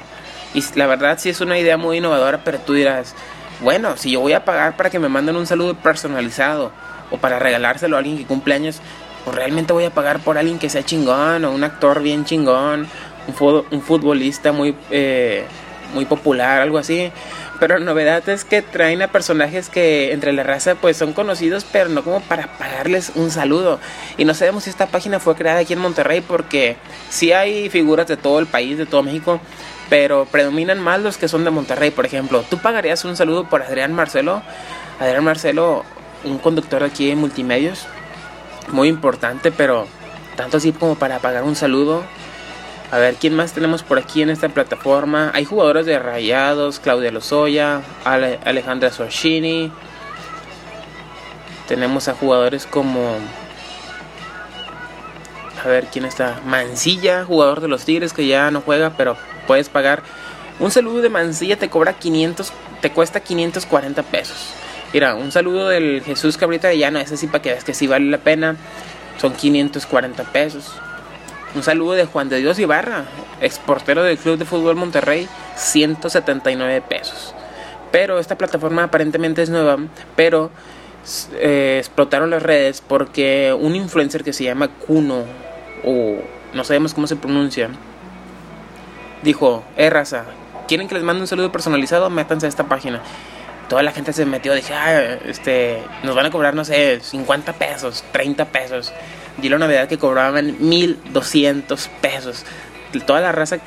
Y 0.53 0.63
la 0.75 0.87
verdad 0.87 1.17
sí 1.19 1.29
es 1.29 1.41
una 1.41 1.57
idea 1.57 1.77
muy 1.77 1.97
innovadora, 1.97 2.43
pero 2.43 2.59
tú 2.59 2.73
dirás, 2.73 3.15
bueno, 3.61 3.95
si 3.97 4.11
yo 4.11 4.19
voy 4.19 4.33
a 4.33 4.43
pagar 4.43 4.75
para 4.75 4.89
que 4.89 4.99
me 4.99 5.09
manden 5.09 5.35
un 5.35 5.47
saludo 5.47 5.75
personalizado 5.75 6.71
o 7.09 7.17
para 7.17 7.39
regalárselo 7.39 7.95
a 7.95 7.99
alguien 7.99 8.17
que 8.17 8.25
cumple 8.25 8.55
años, 8.55 8.81
pues 9.23 9.35
realmente 9.35 9.71
voy 9.71 9.85
a 9.85 9.91
pagar 9.91 10.19
por 10.19 10.37
alguien 10.37 10.59
que 10.59 10.69
sea 10.69 10.83
chingón 10.83 11.45
o 11.45 11.51
un 11.51 11.63
actor 11.63 12.01
bien 12.01 12.25
chingón, 12.25 12.87
un, 13.27 13.81
futbolista 13.81 14.51
muy, 14.51 14.75
eh, 14.89 15.45
muy 15.93 16.05
popular, 16.05 16.61
algo 16.61 16.77
así. 16.77 17.11
Pero 17.61 17.77
la 17.77 17.85
novedad 17.85 18.27
es 18.27 18.43
que 18.43 18.63
traen 18.63 19.03
a 19.03 19.09
personajes 19.09 19.69
que 19.69 20.13
entre 20.13 20.33
la 20.33 20.41
raza 20.41 20.73
pues 20.73 20.97
son 20.97 21.13
conocidos, 21.13 21.63
pero 21.71 21.89
no 21.89 22.03
como 22.03 22.19
para 22.21 22.57
pagarles 22.57 23.11
un 23.13 23.29
saludo. 23.29 23.79
Y 24.17 24.25
no 24.25 24.33
sabemos 24.33 24.63
si 24.63 24.71
esta 24.71 24.87
página 24.87 25.19
fue 25.19 25.35
creada 25.35 25.59
aquí 25.59 25.73
en 25.73 25.79
Monterrey 25.79 26.21
porque 26.21 26.77
sí 27.11 27.33
hay 27.33 27.69
figuras 27.69 28.07
de 28.07 28.17
todo 28.17 28.39
el 28.39 28.47
país, 28.47 28.79
de 28.79 28.87
todo 28.87 29.03
México, 29.03 29.39
pero 29.91 30.25
predominan 30.25 30.79
más 30.79 31.01
los 31.01 31.19
que 31.19 31.27
son 31.27 31.43
de 31.43 31.51
Monterrey, 31.51 31.91
por 31.91 32.07
ejemplo. 32.07 32.43
¿Tú 32.49 32.57
pagarías 32.57 33.05
un 33.05 33.15
saludo 33.15 33.47
por 33.47 33.61
Adrián 33.61 33.93
Marcelo? 33.93 34.41
Adrián 34.99 35.23
Marcelo, 35.23 35.85
un 36.23 36.39
conductor 36.39 36.83
aquí 36.83 37.11
en 37.11 37.19
Multimedios, 37.19 37.85
muy 38.69 38.87
importante, 38.87 39.51
pero 39.51 39.85
tanto 40.35 40.57
así 40.57 40.71
como 40.71 40.95
para 40.95 41.19
pagar 41.19 41.43
un 41.43 41.55
saludo. 41.55 42.03
A 42.91 42.97
ver, 42.97 43.15
¿quién 43.15 43.33
más 43.33 43.53
tenemos 43.53 43.83
por 43.83 43.97
aquí 43.97 44.21
en 44.21 44.29
esta 44.29 44.49
plataforma? 44.49 45.31
Hay 45.33 45.45
jugadores 45.45 45.85
de 45.85 45.97
Rayados, 45.97 46.81
Claudia 46.81 47.09
Lozoya, 47.09 47.83
Alejandra 48.03 48.91
Sorchini. 48.91 49.71
Tenemos 51.69 52.09
a 52.09 52.13
jugadores 52.13 52.65
como... 52.65 53.15
A 55.63 55.67
ver, 55.69 55.85
¿quién 55.85 56.03
está? 56.03 56.41
Mancilla, 56.45 57.23
jugador 57.23 57.61
de 57.61 57.69
los 57.69 57.85
Tigres 57.85 58.11
que 58.11 58.27
ya 58.27 58.51
no 58.51 58.59
juega, 58.59 58.89
pero 58.97 59.15
puedes 59.47 59.69
pagar. 59.69 60.03
Un 60.59 60.69
saludo 60.69 61.01
de 61.01 61.07
Mancilla 61.07 61.57
te 61.57 61.69
cobra 61.69 61.93
500, 61.93 62.51
te 62.81 62.91
cuesta 62.91 63.21
540 63.21 64.03
pesos. 64.03 64.53
Mira, 64.91 65.15
un 65.15 65.31
saludo 65.31 65.69
del 65.69 66.01
Jesús 66.03 66.35
Cabrita 66.35 66.67
de 66.67 66.77
Llano, 66.77 66.99
ese 66.99 67.15
sí 67.15 67.27
para 67.27 67.41
que 67.41 67.51
veas 67.51 67.63
que 67.63 67.73
sí 67.73 67.87
vale 67.87 68.07
la 68.07 68.17
pena. 68.17 68.57
Son 69.17 69.31
540 69.31 70.23
pesos. 70.25 70.73
Un 71.53 71.63
saludo 71.63 71.91
de 71.91 72.05
Juan 72.05 72.29
de 72.29 72.37
Dios 72.37 72.59
Ibarra, 72.59 73.03
exportero 73.41 74.03
del 74.03 74.17
Club 74.17 74.37
de 74.37 74.45
Fútbol 74.45 74.77
Monterrey, 74.77 75.27
179 75.57 76.81
pesos. 76.81 77.35
Pero 77.91 78.19
esta 78.19 78.37
plataforma 78.37 78.83
aparentemente 78.83 79.41
es 79.41 79.49
nueva, 79.49 79.77
pero 80.15 80.49
eh, 81.33 81.75
explotaron 81.77 82.29
las 82.29 82.41
redes 82.41 82.79
porque 82.79 83.53
un 83.57 83.75
influencer 83.75 84.23
que 84.23 84.31
se 84.31 84.45
llama 84.45 84.69
Kuno, 84.69 85.25
o 85.83 86.19
no 86.53 86.63
sabemos 86.63 86.93
cómo 86.93 87.07
se 87.07 87.17
pronuncia, 87.17 87.69
dijo, 89.21 89.65
eh 89.75 89.89
raza, 89.89 90.23
¿quieren 90.69 90.87
que 90.87 90.95
les 90.95 91.03
mande 91.03 91.19
un 91.21 91.27
saludo 91.27 91.51
personalizado? 91.51 92.09
Métanse 92.09 92.45
a 92.45 92.49
esta 92.49 92.63
página. 92.63 93.01
Toda 93.67 93.83
la 93.83 93.91
gente 93.91 94.13
se 94.13 94.25
metió, 94.25 94.53
dije, 94.53 94.73
ah, 94.73 95.17
este, 95.25 95.83
nos 96.03 96.15
van 96.15 96.27
a 96.27 96.31
cobrar, 96.31 96.53
no 96.53 96.63
sé, 96.63 97.01
50 97.01 97.53
pesos, 97.53 98.05
30 98.13 98.45
pesos 98.45 98.93
di 99.41 99.49
la 99.49 99.57
novedad 99.57 99.87
que 99.87 99.97
cobraban 99.97 100.55
1200 100.59 101.89
pesos. 102.01 102.45
Toda 103.05 103.21
la 103.21 103.31
raza 103.31 103.57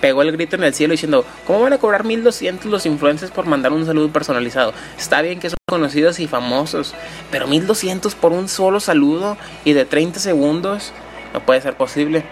pegó 0.00 0.22
el 0.22 0.32
grito 0.32 0.56
en 0.56 0.64
el 0.64 0.74
cielo 0.74 0.92
diciendo, 0.92 1.24
¿cómo 1.46 1.60
van 1.60 1.72
a 1.72 1.78
cobrar 1.78 2.04
1200 2.04 2.70
los 2.70 2.86
influencers 2.86 3.30
por 3.30 3.46
mandar 3.46 3.72
un 3.72 3.86
saludo 3.86 4.10
personalizado? 4.10 4.72
Está 4.98 5.22
bien 5.22 5.40
que 5.40 5.50
son 5.50 5.58
conocidos 5.66 6.20
y 6.20 6.26
famosos, 6.26 6.94
pero 7.30 7.46
1200 7.46 8.14
por 8.14 8.32
un 8.32 8.48
solo 8.48 8.80
saludo 8.80 9.36
y 9.64 9.72
de 9.72 9.84
30 9.84 10.18
segundos 10.20 10.92
no 11.32 11.40
puede 11.40 11.60
ser 11.60 11.76
posible. 11.76 12.24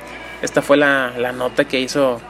Esta 0.43 0.63
fue 0.63 0.77
la, 0.77 1.13
la 1.19 1.33
nota 1.33 1.65
que 1.65 1.81
hizo 1.81 2.21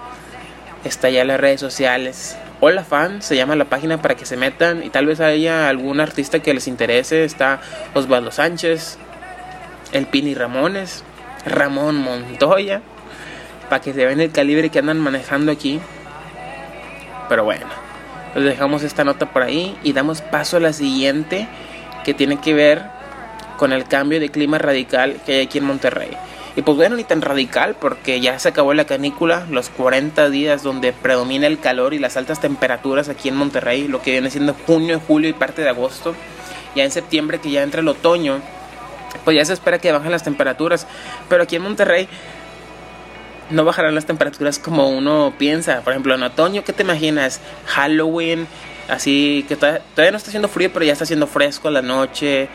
estallar 0.84 1.26
las 1.26 1.40
redes 1.40 1.60
sociales. 1.60 2.36
Hola 2.60 2.84
Fan, 2.84 3.22
se 3.22 3.36
llama 3.36 3.56
la 3.56 3.66
página 3.66 4.00
para 4.00 4.14
que 4.14 4.26
se 4.26 4.36
metan 4.36 4.82
y 4.82 4.90
tal 4.90 5.06
vez 5.06 5.20
haya 5.20 5.68
algún 5.68 6.00
artista 6.00 6.40
que 6.40 6.54
les 6.54 6.66
interese. 6.66 7.24
Está 7.24 7.60
Osvaldo 7.94 8.30
Sánchez, 8.30 8.98
el 9.94 10.06
Pini 10.06 10.34
Ramones, 10.34 11.04
Ramón 11.46 11.96
Montoya, 11.96 12.82
para 13.70 13.80
que 13.80 13.94
se 13.94 14.04
vean 14.04 14.20
el 14.20 14.32
calibre 14.32 14.68
que 14.68 14.80
andan 14.80 15.00
manejando 15.00 15.50
aquí. 15.50 15.80
Pero 17.28 17.44
bueno, 17.44 17.66
les 18.34 18.44
dejamos 18.44 18.82
esta 18.82 19.04
nota 19.04 19.32
por 19.32 19.42
ahí 19.42 19.78
y 19.82 19.94
damos 19.94 20.20
paso 20.20 20.58
a 20.58 20.60
la 20.60 20.72
siguiente 20.72 21.48
que 22.04 22.12
tiene 22.12 22.40
que 22.40 22.52
ver 22.52 22.82
con 23.56 23.72
el 23.72 23.84
cambio 23.84 24.20
de 24.20 24.30
clima 24.30 24.58
radical 24.58 25.20
que 25.24 25.36
hay 25.36 25.46
aquí 25.46 25.58
en 25.58 25.64
Monterrey. 25.64 26.10
Y 26.56 26.62
pues 26.62 26.76
bueno, 26.76 26.96
ni 26.96 27.04
tan 27.04 27.22
radical 27.22 27.76
porque 27.80 28.20
ya 28.20 28.38
se 28.38 28.48
acabó 28.48 28.74
la 28.74 28.84
canícula, 28.84 29.46
los 29.50 29.70
40 29.70 30.28
días 30.30 30.62
donde 30.62 30.92
predomina 30.92 31.46
el 31.46 31.58
calor 31.58 31.94
y 31.94 31.98
las 31.98 32.16
altas 32.16 32.40
temperaturas 32.40 33.08
aquí 33.08 33.28
en 33.28 33.36
Monterrey, 33.36 33.88
lo 33.88 34.02
que 34.02 34.12
viene 34.12 34.30
siendo 34.30 34.54
junio, 34.66 35.00
julio 35.04 35.28
y 35.28 35.32
parte 35.32 35.62
de 35.62 35.68
agosto. 35.68 36.14
Ya 36.76 36.84
en 36.84 36.90
septiembre 36.90 37.40
que 37.40 37.50
ya 37.50 37.62
entra 37.62 37.80
el 37.80 37.88
otoño, 37.88 38.40
pues 39.24 39.36
ya 39.36 39.44
se 39.44 39.52
espera 39.52 39.78
que 39.78 39.92
bajen 39.92 40.10
las 40.10 40.24
temperaturas. 40.24 40.86
Pero 41.28 41.42
aquí 41.42 41.56
en 41.56 41.62
Monterrey 41.62 42.08
no 43.50 43.64
bajarán 43.64 43.94
las 43.94 44.06
temperaturas 44.06 44.58
como 44.58 44.88
uno 44.88 45.34
piensa. 45.38 45.80
Por 45.82 45.92
ejemplo, 45.92 46.14
en 46.14 46.22
otoño, 46.22 46.64
¿qué 46.64 46.72
te 46.72 46.82
imaginas? 46.82 47.40
Halloween, 47.66 48.46
así 48.88 49.44
que 49.48 49.56
todavía, 49.56 50.10
no 50.10 50.16
está 50.16 50.30
haciendo 50.30 50.48
frío, 50.48 50.70
pero 50.72 50.84
ya 50.84 50.92
está 50.92 51.04
haciendo 51.04 51.26
fresco 51.26 51.70
la 51.70 51.82
noche. 51.82 52.48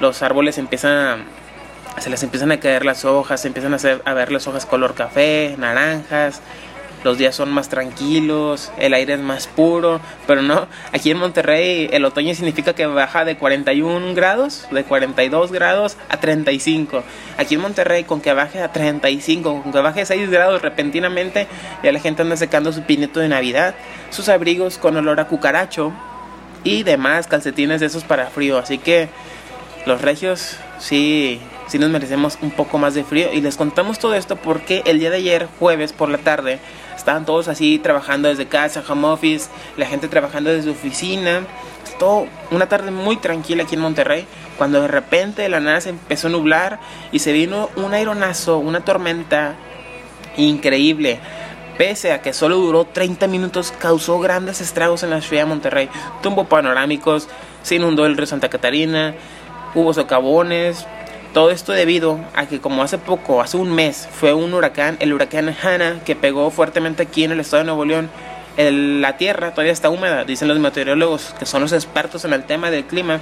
Los 0.00 0.22
árboles 0.22 0.58
empiezan 0.58 0.92
a 0.92 1.18
se 2.00 2.08
les 2.08 2.22
empiezan 2.22 2.50
a 2.52 2.58
caer 2.58 2.86
las 2.86 3.04
hojas, 3.04 3.42
se 3.42 3.48
empiezan 3.48 3.74
a, 3.74 3.76
hacer, 3.76 4.00
a 4.06 4.14
ver 4.14 4.32
las 4.32 4.46
hojas 4.46 4.64
color 4.64 4.94
café, 4.94 5.54
naranjas, 5.58 6.40
los 7.04 7.18
días 7.18 7.34
son 7.34 7.50
más 7.50 7.68
tranquilos, 7.68 8.70
el 8.78 8.94
aire 8.94 9.14
es 9.14 9.20
más 9.20 9.46
puro, 9.46 10.00
pero 10.26 10.42
no, 10.42 10.66
aquí 10.92 11.10
en 11.10 11.18
Monterrey 11.18 11.88
el 11.92 12.04
otoño 12.04 12.34
significa 12.34 12.74
que 12.74 12.86
baja 12.86 13.24
de 13.24 13.36
41 13.36 14.14
grados, 14.14 14.66
de 14.70 14.84
42 14.84 15.52
grados 15.52 15.96
a 16.08 16.18
35. 16.18 17.02
Aquí 17.38 17.56
en 17.56 17.60
Monterrey 17.60 18.04
con 18.04 18.20
que 18.20 18.32
baje 18.32 18.60
a 18.60 18.72
35, 18.72 19.62
con 19.62 19.72
que 19.72 19.80
baje 19.80 20.06
6 20.06 20.30
grados 20.30 20.62
repentinamente, 20.62 21.46
ya 21.82 21.92
la 21.92 22.00
gente 22.00 22.22
anda 22.22 22.36
secando 22.36 22.72
su 22.72 22.82
pinito 22.82 23.20
de 23.20 23.28
Navidad, 23.28 23.74
sus 24.10 24.28
abrigos 24.28 24.78
con 24.78 24.96
olor 24.96 25.20
a 25.20 25.26
cucaracho 25.26 25.92
y 26.64 26.84
demás 26.84 27.26
calcetines 27.26 27.80
de 27.80 27.86
esos 27.86 28.04
para 28.04 28.26
frío, 28.26 28.58
así 28.58 28.78
que 28.78 29.08
los 29.86 30.00
regios 30.00 30.56
sí 30.78 31.40
si 31.72 31.78
nos 31.78 31.90
merecemos 31.90 32.38
un 32.42 32.50
poco 32.50 32.76
más 32.76 32.92
de 32.94 33.02
frío. 33.02 33.32
Y 33.32 33.40
les 33.40 33.56
contamos 33.56 33.98
todo 33.98 34.14
esto 34.14 34.36
porque 34.36 34.82
el 34.84 34.98
día 34.98 35.10
de 35.10 35.16
ayer, 35.16 35.48
jueves 35.58 35.94
por 35.94 36.10
la 36.10 36.18
tarde, 36.18 36.58
estaban 37.02 37.26
todos 37.26 37.48
así 37.48 37.78
trabajando 37.78 38.28
desde 38.28 38.46
casa, 38.46 38.82
home 38.88 39.08
office, 39.08 39.50
la 39.76 39.86
gente 39.86 40.08
trabajando 40.08 40.50
desde 40.50 40.70
oficina. 40.70 41.42
Todo 41.98 42.26
una 42.50 42.68
tarde 42.68 42.90
muy 42.90 43.16
tranquila 43.16 43.64
aquí 43.64 43.74
en 43.74 43.80
Monterrey, 43.80 44.26
cuando 44.56 44.80
de 44.80 44.88
repente 44.88 45.42
de 45.42 45.48
la 45.48 45.60
nada 45.60 45.80
se 45.80 45.90
empezó 45.90 46.28
a 46.28 46.30
nublar 46.30 46.80
y 47.10 47.18
se 47.18 47.32
vino 47.32 47.70
un 47.76 47.92
aeronazo, 47.92 48.58
una 48.58 48.84
tormenta 48.84 49.56
increíble. 50.36 51.18
Pese 51.76 52.12
a 52.12 52.22
que 52.22 52.32
solo 52.32 52.56
duró 52.56 52.84
30 52.84 53.26
minutos, 53.26 53.72
causó 53.76 54.20
grandes 54.20 54.60
estragos 54.60 55.02
en 55.02 55.10
la 55.10 55.20
ciudad 55.20 55.42
de 55.42 55.48
Monterrey. 55.48 55.88
Tumbó 56.22 56.44
panorámicos, 56.44 57.28
se 57.62 57.76
inundó 57.76 58.06
el 58.06 58.16
río 58.16 58.26
Santa 58.26 58.48
Catarina, 58.48 59.14
hubo 59.74 59.92
socavones, 59.92 60.86
todo 61.32 61.50
esto 61.50 61.72
debido 61.72 62.20
a 62.34 62.46
que 62.46 62.60
como 62.60 62.82
hace 62.82 62.98
poco, 62.98 63.40
hace 63.40 63.56
un 63.56 63.72
mes, 63.72 64.08
fue 64.12 64.34
un 64.34 64.52
huracán, 64.52 64.96
el 65.00 65.12
huracán 65.12 65.54
Hanna, 65.62 66.00
que 66.04 66.14
pegó 66.14 66.50
fuertemente 66.50 67.02
aquí 67.02 67.24
en 67.24 67.32
el 67.32 67.40
estado 67.40 67.62
de 67.62 67.66
Nuevo 67.66 67.84
León. 67.84 68.10
la 68.56 69.16
tierra 69.16 69.52
todavía 69.52 69.72
está 69.72 69.88
húmeda, 69.88 70.24
dicen 70.24 70.48
los 70.48 70.58
meteorólogos, 70.58 71.34
que 71.38 71.46
son 71.46 71.62
los 71.62 71.72
expertos 71.72 72.24
en 72.24 72.34
el 72.34 72.44
tema 72.44 72.70
del 72.70 72.84
clima, 72.84 73.20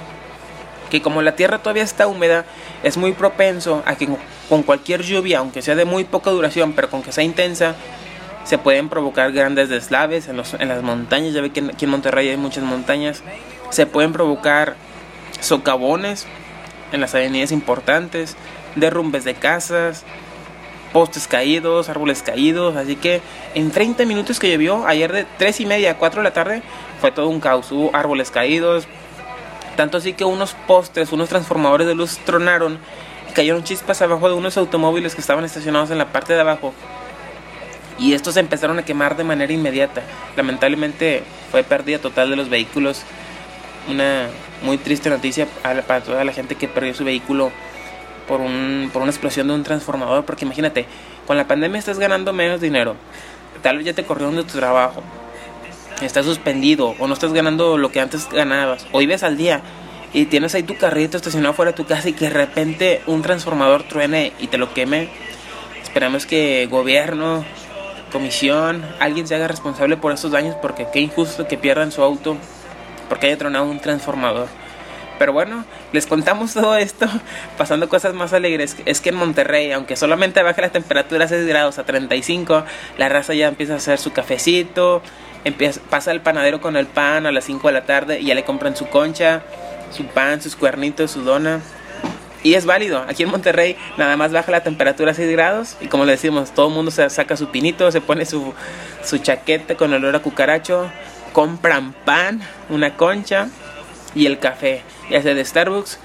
que 0.89 1.01
como 1.01 1.21
la 1.21 1.35
tierra 1.35 1.59
todavía 1.59 1.83
está 1.83 2.07
húmeda, 2.07 2.45
es 2.83 2.97
muy 2.97 3.13
propenso 3.13 3.81
a 3.85 3.95
que 3.95 4.09
con 4.49 4.63
cualquier 4.63 5.03
lluvia, 5.03 5.39
aunque 5.39 5.61
sea 5.61 5.75
de 5.75 5.85
muy 5.85 6.03
poca 6.03 6.31
duración, 6.31 6.73
pero 6.73 6.89
con 6.89 7.01
que 7.01 7.13
sea 7.13 7.23
intensa, 7.23 7.75
se 8.43 8.57
pueden 8.57 8.89
provocar 8.89 9.31
grandes 9.31 9.69
deslaves 9.69 10.27
en, 10.27 10.41
en 10.59 10.67
las 10.67 10.83
montañas. 10.83 11.33
Ya 11.33 11.41
ve 11.41 11.51
que 11.51 11.61
aquí 11.61 11.85
en 11.85 11.91
Monterrey 11.91 12.27
hay 12.27 12.37
muchas 12.37 12.63
montañas. 12.63 13.23
Se 13.69 13.85
pueden 13.85 14.11
provocar 14.11 14.75
socavones, 15.39 16.27
en 16.91 17.01
las 17.01 17.15
avenidas 17.15 17.51
importantes, 17.51 18.35
derrumbes 18.75 19.23
de 19.23 19.33
casas, 19.33 20.03
postes 20.91 21.27
caídos, 21.27 21.89
árboles 21.89 22.21
caídos, 22.21 22.75
así 22.75 22.95
que 22.95 23.21
en 23.55 23.71
30 23.71 24.05
minutos 24.05 24.39
que 24.39 24.51
llovió, 24.51 24.85
ayer 24.85 25.11
de 25.11 25.25
3 25.37 25.61
y 25.61 25.65
media 25.65 25.91
a 25.91 25.97
4 25.97 26.21
de 26.21 26.23
la 26.23 26.33
tarde, 26.33 26.63
fue 26.99 27.11
todo 27.11 27.27
un 27.29 27.39
caos, 27.39 27.71
hubo 27.71 27.89
árboles 27.93 28.29
caídos, 28.31 28.87
tanto 29.75 29.97
así 29.97 30.13
que 30.13 30.25
unos 30.25 30.53
postes, 30.67 31.11
unos 31.11 31.29
transformadores 31.29 31.87
de 31.87 31.95
luz 31.95 32.19
tronaron 32.25 32.77
y 33.29 33.33
cayeron 33.33 33.63
chispas 33.63 34.01
abajo 34.01 34.27
de 34.27 34.35
unos 34.35 34.57
automóviles 34.57 35.15
que 35.15 35.21
estaban 35.21 35.45
estacionados 35.45 35.91
en 35.91 35.97
la 35.97 36.11
parte 36.11 36.33
de 36.33 36.41
abajo. 36.41 36.73
Y 37.97 38.13
estos 38.13 38.35
empezaron 38.37 38.79
a 38.79 38.85
quemar 38.85 39.15
de 39.15 39.23
manera 39.23 39.53
inmediata. 39.53 40.01
Lamentablemente 40.35 41.23
fue 41.51 41.63
pérdida 41.63 41.99
total 41.99 42.29
de 42.31 42.35
los 42.35 42.49
vehículos. 42.49 43.03
Una 43.87 44.27
muy 44.61 44.77
triste 44.77 45.09
noticia 45.09 45.47
para 45.87 46.01
toda 46.01 46.23
la 46.23 46.33
gente 46.33 46.55
que 46.55 46.67
perdió 46.67 46.93
su 46.93 47.03
vehículo 47.03 47.51
por, 48.27 48.41
un, 48.41 48.89
por 48.93 49.01
una 49.01 49.11
explosión 49.11 49.47
de 49.47 49.53
un 49.53 49.63
transformador. 49.63 50.25
Porque 50.25 50.45
imagínate, 50.45 50.85
con 51.27 51.37
la 51.37 51.47
pandemia 51.47 51.79
estás 51.79 51.99
ganando 51.99 52.33
menos 52.33 52.61
dinero. 52.61 52.95
Tal 53.61 53.77
vez 53.77 53.85
ya 53.85 53.93
te 53.93 54.03
corrieron 54.03 54.35
de 54.35 54.43
tu 54.43 54.57
trabajo. 54.57 55.03
Estás 56.01 56.25
suspendido 56.25 56.95
o 56.99 57.07
no 57.07 57.13
estás 57.13 57.33
ganando 57.33 57.77
lo 57.77 57.91
que 57.91 57.99
antes 57.99 58.27
ganabas. 58.29 58.87
O 58.91 58.99
vives 58.99 59.23
al 59.23 59.37
día 59.37 59.61
y 60.13 60.25
tienes 60.25 60.55
ahí 60.55 60.63
tu 60.63 60.77
carrito 60.77 61.17
estacionado 61.17 61.53
fuera 61.53 61.71
de 61.71 61.77
tu 61.77 61.85
casa 61.85 62.09
y 62.09 62.13
que 62.13 62.25
de 62.25 62.31
repente 62.31 63.01
un 63.07 63.21
transformador 63.21 63.83
truene 63.83 64.33
y 64.39 64.47
te 64.47 64.57
lo 64.57 64.73
queme. 64.73 65.09
Esperamos 65.81 66.25
que 66.25 66.67
gobierno, 66.69 67.45
comisión, 68.11 68.83
alguien 68.99 69.27
se 69.27 69.35
haga 69.35 69.47
responsable 69.47 69.97
por 69.97 70.11
estos 70.11 70.31
daños 70.31 70.55
porque 70.61 70.87
qué 70.91 70.99
injusto 70.99 71.47
que 71.47 71.57
pierdan 71.57 71.91
su 71.91 72.01
auto 72.01 72.37
porque 73.11 73.27
haya 73.27 73.37
tronado 73.37 73.65
un 73.65 73.81
transformador. 73.81 74.47
Pero 75.19 75.33
bueno, 75.33 75.65
les 75.91 76.07
contamos 76.07 76.53
todo 76.53 76.77
esto 76.77 77.07
pasando 77.57 77.89
cosas 77.89 78.13
más 78.13 78.31
alegres. 78.31 78.77
Es 78.85 79.01
que 79.01 79.09
en 79.09 79.15
Monterrey, 79.15 79.73
aunque 79.73 79.97
solamente 79.97 80.41
baja 80.41 80.61
la 80.61 80.69
temperatura 80.69 81.25
a 81.25 81.27
6 81.27 81.45
grados 81.45 81.77
a 81.77 81.83
35, 81.83 82.63
la 82.97 83.09
raza 83.09 83.33
ya 83.33 83.49
empieza 83.49 83.73
a 83.73 83.75
hacer 83.75 83.97
su 83.97 84.13
cafecito, 84.13 85.01
empieza, 85.43 85.81
pasa 85.89 86.11
el 86.11 86.21
panadero 86.21 86.61
con 86.61 86.77
el 86.77 86.87
pan 86.87 87.25
a 87.25 87.33
las 87.33 87.43
5 87.43 87.67
de 87.67 87.73
la 87.73 87.83
tarde 87.83 88.21
y 88.21 88.27
ya 88.27 88.33
le 88.33 88.45
compran 88.45 88.77
su 88.77 88.87
concha, 88.87 89.41
su 89.91 90.05
pan, 90.05 90.41
sus 90.41 90.55
cuernitos, 90.55 91.11
su 91.11 91.21
dona. 91.21 91.59
Y 92.43 92.53
es 92.53 92.65
válido. 92.65 93.03
Aquí 93.09 93.23
en 93.23 93.29
Monterrey 93.29 93.75
nada 93.97 94.15
más 94.15 94.31
baja 94.31 94.53
la 94.53 94.63
temperatura 94.63 95.11
a 95.11 95.15
6 95.15 95.29
grados 95.33 95.75
y 95.81 95.87
como 95.87 96.05
le 96.05 96.13
decimos, 96.13 96.51
todo 96.51 96.69
el 96.69 96.73
mundo 96.75 96.91
se 96.91 97.09
saca 97.09 97.35
su 97.35 97.49
pinito, 97.49 97.91
se 97.91 97.99
pone 97.99 98.25
su, 98.25 98.53
su 99.03 99.17
chaqueta 99.17 99.75
con 99.75 99.91
olor 99.91 100.15
a 100.15 100.19
cucaracho, 100.19 100.89
compran 101.33 101.93
pan, 102.05 102.41
una 102.69 102.95
concha 102.97 103.47
y 104.15 104.25
el 104.25 104.39
café, 104.39 104.83
ya 105.09 105.21
sea 105.21 105.33
de 105.33 105.45
Starbucks, 105.45 105.99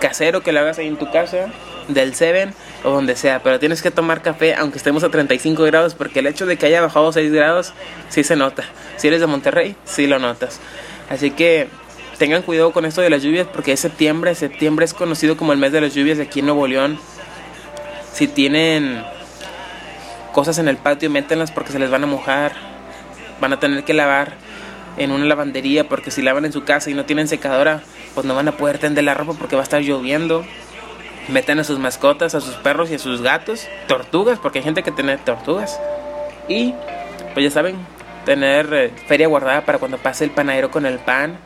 casero 0.00 0.42
que 0.42 0.52
lo 0.52 0.60
hagas 0.60 0.78
ahí 0.78 0.88
en 0.88 0.96
tu 0.96 1.10
casa, 1.10 1.48
del 1.88 2.14
Seven 2.14 2.54
o 2.84 2.90
donde 2.90 3.16
sea, 3.16 3.42
pero 3.42 3.58
tienes 3.58 3.82
que 3.82 3.90
tomar 3.90 4.22
café 4.22 4.54
aunque 4.54 4.78
estemos 4.78 5.04
a 5.04 5.10
35 5.10 5.62
grados 5.64 5.94
porque 5.94 6.20
el 6.20 6.26
hecho 6.26 6.46
de 6.46 6.56
que 6.56 6.66
haya 6.66 6.80
bajado 6.80 7.12
6 7.12 7.32
grados 7.32 7.72
sí 8.08 8.24
se 8.24 8.36
nota. 8.36 8.64
Si 8.96 9.08
eres 9.08 9.20
de 9.20 9.26
Monterrey, 9.26 9.76
sí 9.84 10.06
lo 10.06 10.18
notas. 10.18 10.60
Así 11.10 11.30
que 11.30 11.68
tengan 12.18 12.42
cuidado 12.42 12.72
con 12.72 12.84
esto 12.84 13.00
de 13.00 13.10
las 13.10 13.22
lluvias 13.22 13.46
porque 13.52 13.72
es 13.72 13.80
septiembre, 13.80 14.34
septiembre 14.34 14.84
es 14.84 14.94
conocido 14.94 15.36
como 15.36 15.52
el 15.52 15.58
mes 15.58 15.72
de 15.72 15.80
las 15.80 15.94
lluvias 15.94 16.18
aquí 16.18 16.40
en 16.40 16.46
Nuevo 16.46 16.66
León. 16.66 16.98
Si 18.12 18.28
tienen 18.28 19.02
cosas 20.32 20.58
en 20.58 20.68
el 20.68 20.76
patio, 20.76 21.10
métenlas 21.10 21.50
porque 21.50 21.72
se 21.72 21.78
les 21.78 21.90
van 21.90 22.04
a 22.04 22.06
mojar. 22.06 22.52
Van 23.40 23.52
a 23.52 23.58
tener 23.58 23.84
que 23.84 23.92
lavar 23.92 24.34
en 24.96 25.10
una 25.10 25.24
lavandería 25.24 25.88
porque 25.88 26.10
si 26.10 26.22
lavan 26.22 26.44
en 26.44 26.52
su 26.52 26.64
casa 26.64 26.90
y 26.90 26.94
no 26.94 27.04
tienen 27.04 27.28
secadora, 27.28 27.82
pues 28.14 28.26
no 28.26 28.34
van 28.34 28.48
a 28.48 28.56
poder 28.56 28.78
tender 28.78 29.04
la 29.04 29.14
ropa 29.14 29.34
porque 29.34 29.56
va 29.56 29.62
a 29.62 29.64
estar 29.64 29.82
lloviendo. 29.82 30.44
Meten 31.28 31.58
a 31.60 31.64
sus 31.64 31.78
mascotas, 31.78 32.34
a 32.34 32.40
sus 32.40 32.54
perros 32.56 32.90
y 32.90 32.94
a 32.94 32.98
sus 32.98 33.22
gatos, 33.22 33.68
tortugas, 33.86 34.38
porque 34.38 34.58
hay 34.58 34.64
gente 34.64 34.82
que 34.82 34.90
tiene 34.90 35.16
tortugas. 35.18 35.78
Y, 36.48 36.74
pues 37.32 37.44
ya 37.44 37.50
saben, 37.50 37.76
tener 38.24 38.72
eh, 38.72 38.90
feria 39.06 39.28
guardada 39.28 39.64
para 39.64 39.78
cuando 39.78 39.98
pase 39.98 40.24
el 40.24 40.30
panadero 40.30 40.70
con 40.70 40.84
el 40.84 40.98
pan. 40.98 41.36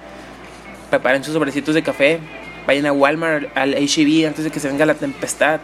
Preparen 0.90 1.24
sus 1.24 1.34
sobrecitos 1.34 1.74
de 1.74 1.82
café. 1.82 2.20
Vayan 2.66 2.86
a 2.86 2.92
Walmart, 2.92 3.56
al 3.56 3.74
HEB 3.74 4.26
antes 4.26 4.44
de 4.44 4.50
que 4.50 4.60
se 4.60 4.68
venga 4.68 4.86
la 4.86 4.94
tempestad. 4.94 5.60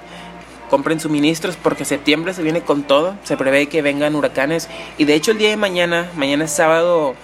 Compren 0.69 1.01
suministros 1.01 1.57
porque 1.57 1.85
septiembre 1.85 2.35
se 2.35 2.43
viene 2.43 2.61
con 2.62 2.83
todo. 2.85 3.17
Se 3.25 3.37
prevé 3.37 3.67
que 3.67 3.83
vengan 3.83 4.15
huracanes. 4.15 4.69
Y 4.99 5.05
de 5.05 5.15
hecho 5.15 5.33
el 5.33 5.39
día 5.39 5.51
de 5.51 5.57
mañana, 5.57 6.11
mañana 6.17 6.45
es 6.45 6.53
sábado 6.53 7.15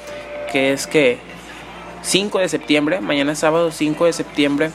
que 0.50 0.72
es 0.72 0.86
que 0.86 1.18
5 2.02 2.38
de 2.38 2.48
septiembre, 2.48 3.00
mañana 3.00 3.34
sábado 3.34 3.70
5 3.70 4.06
de 4.06 4.12
septiembre, 4.12 4.70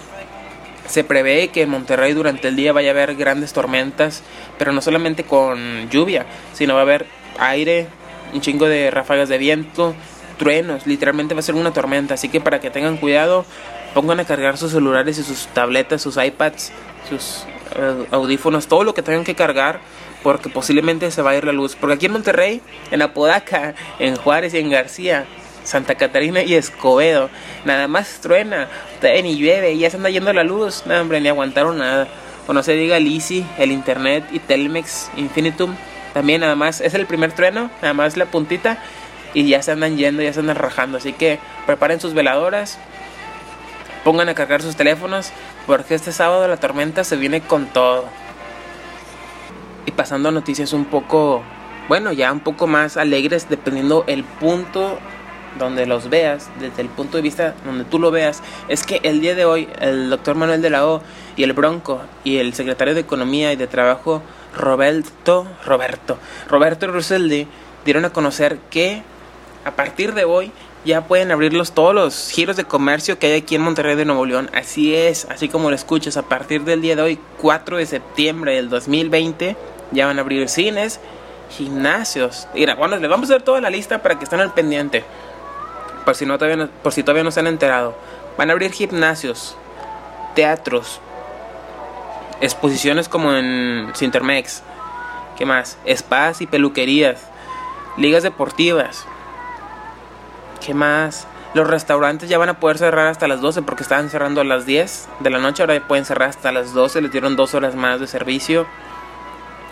se 0.88 1.03
prevé 1.03 1.48
que 1.50 1.62
en 1.62 1.70
Monterrey 1.70 2.13
durante 2.13 2.50
el 2.50 2.56
día 2.56 2.74
vaya 2.74 2.89
a 2.89 2.92
haber 2.92 3.15
grandes 3.15 3.53
tormentas, 3.53 4.24
pero 4.58 4.72
no 4.74 4.82
solamente 4.82 5.24
con 5.24 5.89
lluvia, 5.89 6.25
sino 6.53 6.74
va 6.74 6.82
a 6.82 6.84
haber 6.84 7.06
aire, 7.39 7.88
un 8.34 8.42
chingo 8.42 8.68
de 8.68 8.92
ráfagas 8.92 9.30
de 9.30 9.38
viento, 9.38 9.96
truenos, 10.38 10.86
literalmente 10.86 11.34
va 11.34 11.39
a 11.39 11.44
ser 11.44 11.56
una 11.56 11.72
tormenta, 11.72 12.15
así 12.15 12.30
que 12.30 12.42
para 12.42 12.60
que 12.60 12.70
tengan 12.70 12.98
cuidado, 12.98 13.46
pongan 13.94 14.20
a 14.20 14.25
cargar 14.25 14.58
sus 14.58 14.72
celulares 14.72 15.18
y 15.20 15.24
sus 15.24 15.48
tabletas, 15.48 16.01
sus 16.01 16.18
iPads, 16.18 16.72
sus 17.10 17.46
eh, 17.75 18.06
audífonos, 18.12 18.68
todo 18.68 18.84
lo 18.84 18.94
que 18.94 19.01
tengan 19.01 19.24
que 19.24 19.36
cargar, 19.36 19.80
porque 20.22 20.50
posiblemente 20.50 21.12
se 21.12 21.22
va 21.22 21.32
a 21.32 21.36
ir 21.36 21.46
la 21.46 21.51
luz. 21.51 21.75
Porque 21.75 21.96
aquí 21.96 22.06
en 22.08 22.13
Monterrey, 22.13 22.62
en 22.92 23.01
Apodaca, 23.01 23.75
en 24.00 24.15
Juárez 24.15 24.53
y 24.53 24.60
en 24.60 24.70
García, 24.70 25.25
Santa 25.63 25.96
Catarina 25.96 26.43
y 26.43 26.55
Escobedo, 26.55 27.29
nada 27.65 27.88
más 27.88 28.20
truena, 28.22 28.67
ni 29.01 29.36
llueve, 29.38 29.74
y 29.74 29.79
ya 29.79 29.89
se 29.89 29.98
anda 29.98 30.10
yendo 30.10 30.34
la 30.34 30.43
luz, 30.43 30.84
no, 30.86 31.00
hombre, 31.00 31.22
ni 31.22 31.29
aguantaron 31.29 31.77
nada. 31.77 32.08
O 32.48 32.53
no 32.53 32.62
se 32.62 32.74
diga 32.74 32.98
el 32.98 33.08
Easy, 33.08 33.46
el 33.58 33.72
Internet 33.72 34.25
y 34.32 34.39
Telmex 34.39 35.10
Infinitum, 35.15 35.75
también 36.13 36.41
nada 36.41 36.55
más 36.55 36.82
es 36.82 36.93
el 36.93 37.05
primer 37.05 37.32
trueno, 37.32 37.72
nada 37.82 37.93
más 37.93 38.17
la 38.17 38.25
puntita, 38.25 38.77
y 39.34 39.48
ya 39.48 39.62
se 39.63 39.72
andan 39.72 39.98
yendo, 39.98 40.22
ya 40.22 40.34
se 40.34 40.41
andan 40.41 40.58
rajando. 40.58 40.98
Así 40.98 41.13
que 41.13 41.39
preparen 41.65 42.00
sus 42.00 42.13
veladoras, 42.13 42.77
pongan 44.03 44.29
a 44.29 44.36
cargar 44.36 44.62
sus 44.62 44.75
teléfonos, 44.75 45.32
porque 45.65 45.96
este 45.96 46.12
sábado 46.12 46.48
la 46.48 46.58
tormenta 46.58 47.03
se 47.03 47.15
viene 47.15 47.41
con 47.41 47.67
todo. 47.67 48.05
Y 49.86 49.91
pasando 49.91 50.29
a 50.29 50.32
noticias 50.32 50.74
un 50.74 50.86
poco, 50.86 51.41
bueno, 51.88 52.12
ya 52.12 52.32
un 52.32 52.41
poco 52.41 52.67
más 52.67 52.98
alegres, 52.98 53.50
dependiendo 53.50 54.03
el 54.08 54.24
punto 54.24 55.00
donde 55.60 55.86
los 55.86 56.10
veas, 56.10 56.50
desde 56.60 56.82
el 56.82 56.90
punto 56.90 57.18
de 57.18 57.24
vista 57.24 57.56
donde 57.66 57.84
tú 57.86 58.00
lo 58.00 58.12
veas, 58.12 58.42
es 58.68 58.84
que 58.84 59.00
el 59.04 59.22
día 59.22 59.36
de 59.36 59.46
hoy 59.46 59.68
el 59.80 60.10
doctor 60.10 60.36
Manuel 60.36 60.62
de 60.62 60.70
la 60.70 60.88
O 60.88 61.02
y 61.36 61.44
el 61.44 61.54
Bronco 61.54 62.02
y 62.24 62.38
el 62.38 62.54
secretario 62.54 62.94
de 62.94 63.02
Economía 63.02 63.54
y 63.54 63.56
de 63.56 63.68
Trabajo 63.68 64.22
Roberto, 64.56 65.48
Roberto, 65.66 66.18
Roberto 66.48 66.88
Roseldi 66.88 67.48
dieron 67.86 68.06
a 68.06 68.12
conocer 68.12 68.60
que 68.70 69.04
a 69.66 69.72
partir 69.72 70.14
de 70.14 70.26
hoy 70.26 70.52
ya 70.86 71.06
pueden 71.06 71.32
abrirlos 71.32 71.72
todos 71.72 71.96
los 71.96 72.30
giros 72.32 72.58
de 72.58 72.66
comercio 72.66 73.18
que 73.18 73.28
hay 73.28 73.40
aquí 73.40 73.56
en 73.56 73.62
Monterrey 73.62 73.96
de 73.96 74.06
Nuevo 74.06 74.26
León. 74.26 74.50
Así 74.54 74.94
es, 74.94 75.26
así 75.30 75.48
como 75.48 75.70
lo 75.70 75.76
escuchas, 75.76 76.18
a 76.18 76.24
partir 76.24 76.64
del 76.64 76.82
día 76.82 76.96
de 76.96 77.02
hoy, 77.02 77.20
4 77.42 77.78
de 77.78 77.86
septiembre 77.86 78.56
del 78.56 78.70
2020, 78.70 79.56
ya 79.92 80.08
van 80.08 80.18
a 80.18 80.22
abrir 80.22 80.50
cines, 80.50 81.00
gimnasios. 81.50 82.48
Mira, 82.54 82.76
bueno, 82.76 82.98
les 82.98 83.10
vamos 83.10 83.30
a 83.30 83.36
hacer 83.36 83.44
toda 83.44 83.62
la 83.62 83.70
lista 83.70 84.02
para 84.02 84.18
que 84.18 84.26
estén 84.26 84.42
al 84.42 84.54
pendiente. 84.54 85.04
Por 86.06 86.16
si, 86.16 86.26
no, 86.26 86.38
todavía 86.38 86.70
por 86.82 86.94
si 86.94 87.04
todavía 87.04 87.24
no 87.24 87.32
se 87.32 87.40
han 87.40 87.48
enterado. 87.48 87.96
Van 88.38 88.50
a 88.50 88.54
abrir 88.54 88.72
gimnasios, 88.72 89.56
teatros, 90.36 91.00
exposiciones 92.42 93.10
como 93.10 93.34
en 93.34 93.92
Cintermex. 93.96 94.64
¿Qué 95.38 95.46
más? 95.46 95.78
Spas 95.88 96.42
y 96.42 96.48
peluquerías, 96.48 97.28
ligas 97.98 98.24
deportivas 98.24 99.08
¿Qué 100.66 100.74
más? 100.74 101.28
Los 101.54 101.68
restaurantes 101.68 102.30
ya 102.30 102.38
van 102.38 102.48
a 102.48 102.60
poder 102.60 102.78
cerrar 102.78 103.08
hasta 103.08 103.28
las 103.28 103.42
12 103.42 103.64
porque 103.64 103.84
estaban 103.84 104.10
cerrando 104.10 104.40
a 104.40 104.44
las 104.46 104.66
10 104.66 105.10
de 105.20 105.30
la 105.30 105.40
noche. 105.40 105.62
Ahora 105.62 105.86
pueden 105.86 106.06
cerrar 106.06 106.30
hasta 106.30 106.54
las 106.54 106.74
12. 106.74 107.02
Les 107.02 107.12
dieron 107.12 107.36
dos 107.36 107.54
horas 107.54 107.76
más 107.76 108.00
de 108.00 108.08
servicio. 108.08 108.66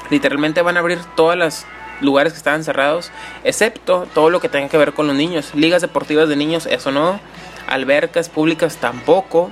Literalmente 0.10 0.62
van 0.62 0.76
a 0.76 0.82
abrir 0.82 1.00
todos 1.16 1.38
los 1.38 1.66
lugares 2.02 2.34
que 2.34 2.38
estaban 2.38 2.64
cerrados, 2.64 3.12
excepto 3.44 4.08
todo 4.14 4.30
lo 4.30 4.40
que 4.40 4.50
tenga 4.50 4.70
que 4.70 4.78
ver 4.78 4.94
con 4.94 5.08
los 5.08 5.16
niños. 5.16 5.54
Ligas 5.56 5.82
deportivas 5.82 6.28
de 6.30 6.36
niños, 6.36 6.66
eso 6.66 6.92
no. 6.92 7.20
Albercas 7.68 8.30
públicas 8.30 8.78
tampoco. 8.78 9.52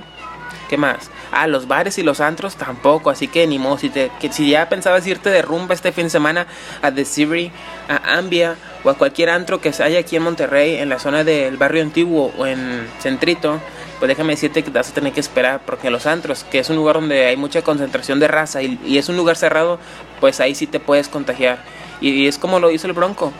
¿Qué 0.68 0.76
más? 0.76 1.10
Ah, 1.32 1.48
los 1.48 1.66
bares 1.66 1.98
y 1.98 2.04
los 2.04 2.20
antros 2.20 2.54
tampoco. 2.54 3.10
Así 3.10 3.26
que 3.26 3.46
ni 3.46 3.58
modo. 3.58 3.78
Si, 3.78 3.90
te, 3.90 4.10
que, 4.20 4.32
si 4.32 4.50
ya 4.50 4.68
pensabas 4.68 5.04
irte 5.06 5.28
de 5.28 5.42
rumba 5.42 5.74
este 5.74 5.90
fin 5.90 6.04
de 6.04 6.10
semana 6.10 6.46
a 6.80 6.92
The 6.92 7.04
Siri, 7.04 7.50
a 7.88 8.18
Ambia 8.18 8.54
o 8.84 8.90
a 8.90 8.94
cualquier 8.94 9.30
antro 9.30 9.60
que 9.60 9.72
haya 9.82 9.98
aquí 9.98 10.14
en 10.14 10.22
Monterrey, 10.22 10.76
en 10.76 10.88
la 10.88 11.00
zona 11.00 11.24
del 11.24 11.56
barrio 11.56 11.82
antiguo 11.82 12.32
o 12.38 12.46
en 12.46 12.88
Centrito, 13.00 13.58
pues 13.98 14.08
déjame 14.08 14.34
decirte 14.34 14.62
que 14.62 14.70
vas 14.70 14.90
a 14.90 14.94
tener 14.94 15.12
que 15.12 15.18
esperar. 15.18 15.60
Porque 15.66 15.90
los 15.90 16.06
antros, 16.06 16.44
que 16.44 16.60
es 16.60 16.70
un 16.70 16.76
lugar 16.76 16.96
donde 16.96 17.26
hay 17.26 17.36
mucha 17.36 17.62
concentración 17.62 18.20
de 18.20 18.28
raza 18.28 18.62
y 18.62 18.96
es 18.96 19.08
un 19.08 19.16
lugar 19.16 19.36
cerrado, 19.36 19.80
pues 20.20 20.38
ahí 20.38 20.54
sí 20.54 20.68
te 20.68 20.78
puedes 20.78 21.08
contagiar. 21.08 21.58
Y, 22.00 22.26
es 22.26 22.38
como 22.38 22.60
lo 22.60 22.70
hizo 22.70 22.86
el 22.86 22.92
Bronco 22.92 23.32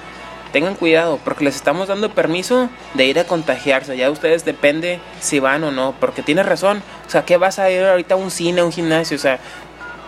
tengan 0.53 0.75
cuidado 0.75 1.21
porque 1.23 1.45
les 1.45 1.55
estamos 1.55 1.87
dando 1.87 2.11
permiso 2.11 2.69
de 2.95 3.07
ir 3.07 3.21
a 3.21 3.25
contagiarse. 3.25 3.97
Ya 3.97 4.11
ustedes 4.11 4.45
depende 4.45 4.99
si 5.21 5.39
van 5.39 5.63
o 5.63 5.71
no, 5.71 5.95
porque 6.01 6.23
tienes 6.23 6.45
razón. 6.45 6.83
O 7.07 7.11
sea, 7.11 7.25
¿qué 7.25 7.37
vas 7.37 7.61
a 7.61 7.71
ir 7.71 7.85
ahorita 7.85 8.15
a 8.15 8.17
un 8.17 8.33
cine, 8.33 8.61
a 8.61 8.65
un 8.65 8.73
gimnasio? 8.73 9.17
O 9.17 9.21
sea, 9.21 9.39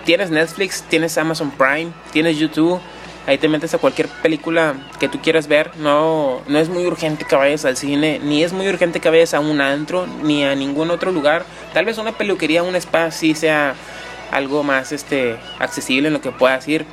tienes 0.04 0.30
Netflix, 0.30 0.82
tienes 0.82 1.16
Amazon 1.16 1.50
Prime, 1.52 1.92
tienes 2.12 2.38
YouTube. 2.38 2.80
Ahí 3.24 3.38
te 3.38 3.48
metes 3.48 3.72
a 3.72 3.78
cualquier 3.78 4.08
película 4.08 4.74
que 4.98 5.08
tú 5.08 5.20
quieras 5.20 5.46
ver. 5.46 5.70
No, 5.76 6.40
no 6.48 6.58
es 6.58 6.68
muy 6.68 6.86
urgente 6.86 7.24
que 7.24 7.36
vayas 7.36 7.64
al 7.64 7.76
cine, 7.76 8.20
ni 8.20 8.42
es 8.42 8.52
muy 8.52 8.68
urgente 8.68 8.98
que 8.98 9.10
vayas 9.10 9.34
a 9.34 9.40
un 9.40 9.60
antro, 9.60 10.06
ni 10.24 10.44
a 10.44 10.56
ningún 10.56 10.90
otro 10.90 11.12
lugar. 11.12 11.44
Tal 11.72 11.84
vez 11.84 11.98
una 11.98 12.12
peluquería, 12.12 12.64
un 12.64 12.74
spa 12.74 13.12
sí 13.12 13.34
sea 13.34 13.74
algo 14.32 14.64
más 14.64 14.90
este 14.90 15.36
accesible 15.60 16.08
en 16.08 16.14
lo 16.14 16.20
que 16.20 16.32
puedas 16.32 16.66
ir. 16.66 16.84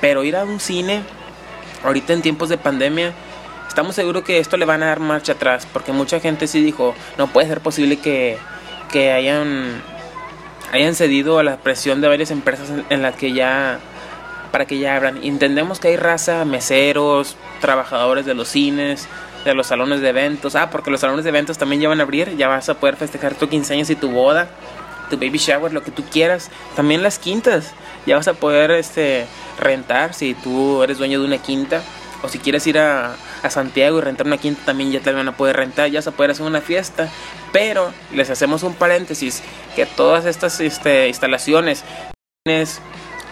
Pero 0.00 0.24
ir 0.24 0.36
a 0.36 0.44
un 0.44 0.60
cine 0.60 1.02
ahorita 1.84 2.12
en 2.12 2.22
tiempos 2.22 2.48
de 2.48 2.58
pandemia, 2.58 3.12
estamos 3.68 3.94
seguros 3.94 4.24
que 4.24 4.38
esto 4.38 4.56
le 4.56 4.64
van 4.64 4.82
a 4.82 4.86
dar 4.86 5.00
marcha 5.00 5.32
atrás, 5.32 5.66
porque 5.72 5.92
mucha 5.92 6.20
gente 6.20 6.46
sí 6.46 6.62
dijo, 6.62 6.94
no 7.18 7.28
puede 7.28 7.48
ser 7.48 7.60
posible 7.60 7.98
que, 7.98 8.38
que 8.90 9.12
hayan, 9.12 9.82
hayan 10.72 10.94
cedido 10.94 11.38
a 11.38 11.42
la 11.42 11.56
presión 11.56 12.00
de 12.00 12.08
varias 12.08 12.30
empresas 12.30 12.68
en, 12.88 13.02
las 13.02 13.14
que 13.16 13.32
ya, 13.32 13.78
para 14.50 14.66
que 14.66 14.78
ya 14.78 14.96
abran. 14.96 15.22
Entendemos 15.22 15.80
que 15.80 15.88
hay 15.88 15.96
raza, 15.96 16.44
meseros, 16.44 17.36
trabajadores 17.60 18.26
de 18.26 18.34
los 18.34 18.48
cines, 18.48 19.08
de 19.44 19.54
los 19.54 19.68
salones 19.68 20.00
de 20.00 20.08
eventos, 20.10 20.54
ah, 20.54 20.70
porque 20.70 20.90
los 20.90 21.00
salones 21.00 21.24
de 21.24 21.30
eventos 21.30 21.56
también 21.56 21.80
ya 21.80 21.88
van 21.88 22.00
a 22.00 22.02
abrir, 22.02 22.36
ya 22.36 22.48
vas 22.48 22.68
a 22.68 22.74
poder 22.74 22.96
festejar 22.96 23.34
tu 23.34 23.48
15 23.48 23.74
años 23.74 23.90
y 23.90 23.96
tu 23.96 24.10
boda, 24.10 24.48
tu 25.10 25.16
baby 25.16 25.38
shower, 25.38 25.72
lo 25.72 25.82
que 25.82 25.90
tú 25.90 26.02
quieras, 26.10 26.50
también 26.74 27.02
las 27.02 27.18
quintas, 27.18 27.72
ya 28.06 28.16
vas 28.16 28.28
a 28.28 28.34
poder, 28.34 28.70
este, 28.70 29.26
rentar 29.60 30.14
si 30.14 30.34
tú 30.34 30.82
eres 30.82 30.98
dueño 30.98 31.20
de 31.20 31.26
una 31.26 31.38
quinta 31.38 31.82
o 32.22 32.28
si 32.28 32.38
quieres 32.38 32.66
ir 32.66 32.78
a, 32.78 33.16
Santiago 33.48 33.98
y 33.98 34.00
rentar 34.02 34.26
una 34.26 34.36
quinta 34.36 34.66
también 34.66 34.92
ya 34.92 35.00
te 35.00 35.12
van 35.12 35.26
a 35.26 35.34
poder 35.34 35.56
rentar, 35.56 35.88
ya 35.90 36.02
se 36.02 36.12
puede 36.12 36.32
hacer 36.32 36.44
una 36.44 36.60
fiesta. 36.60 37.08
Pero 37.52 37.90
les 38.12 38.28
hacemos 38.28 38.62
un 38.62 38.74
paréntesis 38.74 39.42
que 39.74 39.86
todas 39.86 40.26
estas 40.26 40.60
este, 40.60 41.08
instalaciones, 41.08 41.82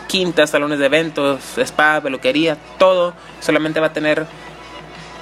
quintas, 0.07 0.51
salones 0.51 0.79
de 0.79 0.87
eventos, 0.87 1.59
spa, 1.59 2.01
peluquería, 2.01 2.57
todo 2.79 3.13
solamente 3.41 3.81
va 3.81 3.89
a 3.89 3.93
tener 3.93 4.27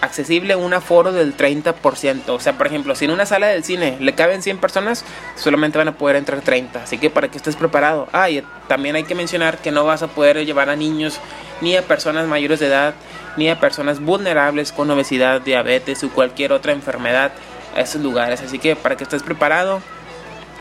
accesible 0.06 0.56
un 0.56 0.72
aforo 0.74 1.12
del 1.12 1.36
30%. 1.36 2.28
O 2.28 2.40
sea, 2.40 2.56
por 2.56 2.66
ejemplo, 2.66 2.94
si 2.94 3.04
en 3.04 3.10
una 3.10 3.26
sala 3.26 3.48
del 3.48 3.64
cine 3.64 3.96
le 4.00 4.14
caben 4.14 4.42
100 4.42 4.58
personas, 4.58 5.04
solamente 5.36 5.78
van 5.78 5.88
a 5.88 5.98
poder 5.98 6.16
entrar 6.16 6.40
30. 6.40 6.82
Así 6.82 6.98
que 6.98 7.10
para 7.10 7.28
que 7.28 7.36
estés 7.36 7.56
preparado. 7.56 8.08
Ah, 8.12 8.30
y 8.30 8.42
también 8.68 8.96
hay 8.96 9.04
que 9.04 9.14
mencionar 9.14 9.58
que 9.58 9.70
no 9.70 9.84
vas 9.84 10.02
a 10.02 10.08
poder 10.08 10.44
llevar 10.44 10.70
a 10.70 10.76
niños 10.76 11.20
ni 11.60 11.76
a 11.76 11.82
personas 11.82 12.26
mayores 12.26 12.60
de 12.60 12.66
edad, 12.66 12.94
ni 13.36 13.48
a 13.48 13.60
personas 13.60 14.00
vulnerables 14.00 14.72
con 14.72 14.90
obesidad, 14.90 15.40
diabetes 15.40 16.02
o 16.04 16.10
cualquier 16.10 16.52
otra 16.52 16.72
enfermedad 16.72 17.32
a 17.74 17.80
esos 17.80 18.00
lugares. 18.00 18.40
Así 18.40 18.58
que 18.58 18.76
para 18.76 18.96
que 18.96 19.04
estés 19.04 19.22
preparado, 19.22 19.80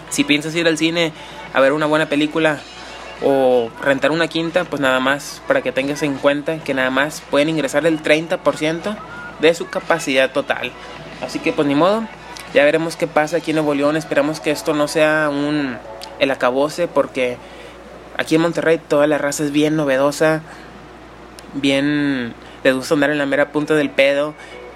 si 0.10 0.24
piensas 0.24 0.56
ir 0.56 0.68
al 0.68 0.78
cine 0.78 1.14
a 1.54 1.62
ver 1.62 1.74
una 1.74 1.86
buena 1.86 2.08
película, 2.08 2.60
o 3.22 3.70
rentar 3.82 4.12
una 4.12 4.28
quinta, 4.28 4.66
pues 4.66 4.82
nada 4.82 5.00
más 5.00 5.42
para 5.48 5.62
que 5.62 5.72
tengas 5.72 6.04
en 6.04 6.16
cuenta 6.16 6.58
que 6.60 6.74
nada 6.74 6.90
más 6.90 7.22
pueden 7.30 7.50
ingresar 7.50 7.86
el 7.86 8.02
30% 8.02 8.98
de 9.40 9.54
su 9.54 9.68
capacidad 9.68 10.32
total. 10.32 10.72
Así 11.22 11.40
que 11.40 11.54
pues 11.54 11.68
ni 11.68 11.76
modo, 11.76 12.08
ya 12.54 12.64
veremos 12.64 12.96
qué 12.96 13.08
pasa 13.08 13.38
aquí 13.38 13.52
en 13.52 13.56
Nuevo 13.56 13.74
León. 13.74 13.98
Esperamos 13.98 14.40
que 14.40 14.52
esto 14.52 14.74
no 14.74 14.88
sea 14.88 15.30
un 15.30 15.78
el 16.20 16.32
acabose 16.32 16.88
porque 16.88 17.38
aquí 18.18 18.36
en 18.36 18.42
Monterrey 18.42 18.80
toda 18.80 19.08
la 19.08 19.18
raza 19.18 19.44
es 19.44 19.52
bien 19.52 19.76
novedosa, 19.76 20.42
bien 21.54 22.34
les 22.64 22.76
gusta 22.76 22.94
andar 22.94 23.10
en 23.12 23.18
la 23.18 23.26
mera 23.26 23.52
punta 23.52 23.76
del 23.76 23.90
pedo. 23.90 24.34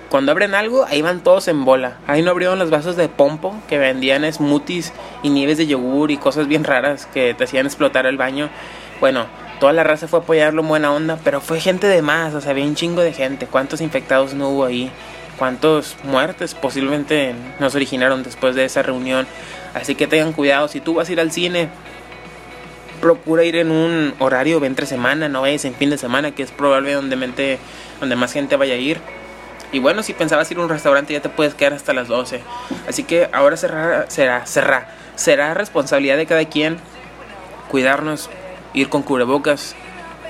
Cuando 0.10 0.32
abren 0.32 0.56
algo, 0.56 0.86
ahí 0.86 1.04
van 1.04 1.22
todos 1.22 1.48
en 1.48 1.66
bola. 1.66 1.98
Ahí 2.08 2.24
no 2.24 2.32
abrieron 2.32 2.58
los 2.58 2.72
vasos 2.72 2.96
de 2.96 3.10
pompo 3.10 3.56
que 3.68 3.78
vendían 3.78 4.32
smoothies 4.32 4.92
y 5.22 5.30
nieves 5.30 5.60
de 5.60 5.68
yogur 5.68 6.10
y 6.10 6.18
cosas 6.18 6.48
bien 6.48 6.64
raras 6.64 7.06
que 7.14 7.36
te 7.36 7.44
hacían 7.44 7.68
explotar 7.68 8.08
el 8.08 8.18
baño. 8.18 8.50
Bueno, 9.00 9.28
toda 9.60 9.74
la 9.74 9.84
raza 9.84 10.08
fue 10.08 10.20
apoyarlo 10.20 10.62
en 10.62 10.68
buena 10.68 10.92
onda, 10.92 11.20
pero 11.24 11.42
fue 11.42 11.60
gente 11.60 11.88
de 11.88 12.02
más, 12.02 12.34
o 12.34 12.42
sea, 12.42 12.52
había 12.52 12.66
un 12.66 12.76
chingo 12.76 13.02
de 13.02 13.14
gente. 13.14 13.46
¿Cuántos 13.46 13.82
infectados 13.82 14.34
no 14.34 14.50
hubo 14.50 14.66
ahí? 14.66 14.92
¿Cuántos 15.38 15.96
muertes 16.04 16.54
posiblemente 16.56 17.34
nos 17.60 17.76
originaron 17.76 18.24
después 18.24 18.56
de 18.56 18.66
esa 18.66 18.82
reunión? 18.82 19.28
Así 19.74 19.96
que 19.96 20.08
tengan 20.08 20.34
cuidado, 20.34 20.68
si 20.68 20.80
tú 20.80 20.96
vas 20.96 21.10
a 21.10 21.12
ir 21.12 21.20
al 21.20 21.32
cine, 21.32 21.70
procura 23.00 23.44
ir 23.44 23.56
en 23.56 23.72
un 23.72 24.14
horario 24.20 24.64
entre 24.66 24.86
semana, 24.86 25.30
no 25.30 25.42
vayas 25.42 25.66
en 25.66 25.74
fin 25.74 25.90
de 25.90 25.98
semana, 25.98 26.32
que 26.32 26.44
es 26.44 26.52
probablemente 26.52 27.60
donde 28.00 28.16
más 28.16 28.34
gente 28.34 28.56
vaya 28.56 28.74
a 28.74 28.78
ir. 28.78 29.00
Y 29.72 29.80
bueno, 29.80 30.02
si 30.04 30.14
pensabas 30.14 30.50
ir 30.52 30.58
a 30.58 30.62
un 30.62 30.70
restaurante 30.70 31.14
ya 31.14 31.22
te 31.22 31.30
puedes 31.30 31.54
quedar 31.54 31.74
hasta 31.74 31.94
las 31.94 32.08
12. 32.08 32.42
Así 32.88 33.04
que 33.04 33.30
ahora 33.32 33.56
será, 33.56 34.10
será, 34.10 34.46
será, 34.46 34.88
será 35.16 35.54
responsabilidad 35.54 36.18
de 36.18 36.26
cada 36.26 36.46
quien 36.46 36.78
cuidarnos, 37.70 38.30
ir 38.80 38.90
con 38.90 39.04
cubrebocas, 39.04 39.76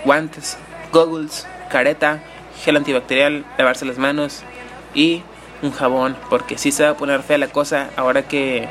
guantes, 0.05 0.57
goggles, 0.91 1.47
careta, 1.69 2.23
gel 2.63 2.77
antibacterial, 2.77 3.45
lavarse 3.57 3.85
las 3.85 3.97
manos 3.97 4.41
y 4.93 5.23
un 5.62 5.71
jabón, 5.71 6.17
porque 6.29 6.57
sí 6.57 6.71
se 6.71 6.83
va 6.83 6.89
a 6.91 6.97
poner 6.97 7.21
fea 7.21 7.38
la 7.38 7.47
cosa 7.47 7.89
ahora 7.95 8.23
que 8.23 8.67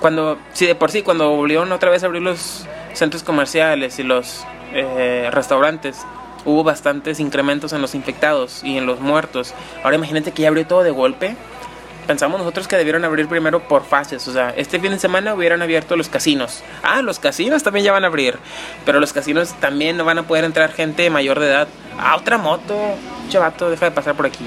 cuando, 0.00 0.38
sí, 0.52 0.66
de 0.66 0.74
por 0.74 0.90
sí, 0.90 1.02
cuando 1.02 1.30
volvieron 1.30 1.72
otra 1.72 1.90
vez 1.90 2.02
a 2.02 2.06
abrir 2.06 2.22
los 2.22 2.66
centros 2.92 3.22
comerciales 3.22 3.98
y 3.98 4.02
los 4.02 4.44
eh, 4.72 5.30
restaurantes, 5.32 6.04
hubo 6.44 6.62
bastantes 6.64 7.18
incrementos 7.18 7.72
en 7.72 7.80
los 7.80 7.94
infectados 7.94 8.62
y 8.62 8.76
en 8.76 8.86
los 8.86 9.00
muertos. 9.00 9.54
Ahora 9.82 9.96
imagínate 9.96 10.32
que 10.32 10.42
ya 10.42 10.48
abrió 10.48 10.66
todo 10.66 10.82
de 10.82 10.90
golpe. 10.90 11.34
Pensamos 12.06 12.38
nosotros 12.38 12.68
que 12.68 12.76
debieron 12.76 13.04
abrir 13.04 13.26
primero 13.26 13.66
por 13.66 13.84
fases. 13.84 14.26
O 14.28 14.32
sea, 14.32 14.50
este 14.50 14.78
fin 14.78 14.92
de 14.92 14.98
semana 14.98 15.34
hubieran 15.34 15.62
abierto 15.62 15.96
los 15.96 16.08
casinos. 16.08 16.62
Ah, 16.82 17.02
los 17.02 17.18
casinos 17.18 17.62
también 17.62 17.84
ya 17.84 17.92
van 17.92 18.04
a 18.04 18.06
abrir. 18.06 18.38
Pero 18.84 19.00
los 19.00 19.12
casinos 19.12 19.54
también 19.60 19.96
no 19.96 20.04
van 20.04 20.18
a 20.18 20.22
poder 20.22 20.44
entrar 20.44 20.72
gente 20.72 21.10
mayor 21.10 21.40
de 21.40 21.46
edad. 21.46 21.68
Ah, 21.98 22.16
otra 22.16 22.38
moto. 22.38 22.76
Chavato, 23.28 23.70
deja 23.70 23.86
de 23.86 23.90
pasar 23.90 24.14
por 24.14 24.26
aquí. 24.26 24.46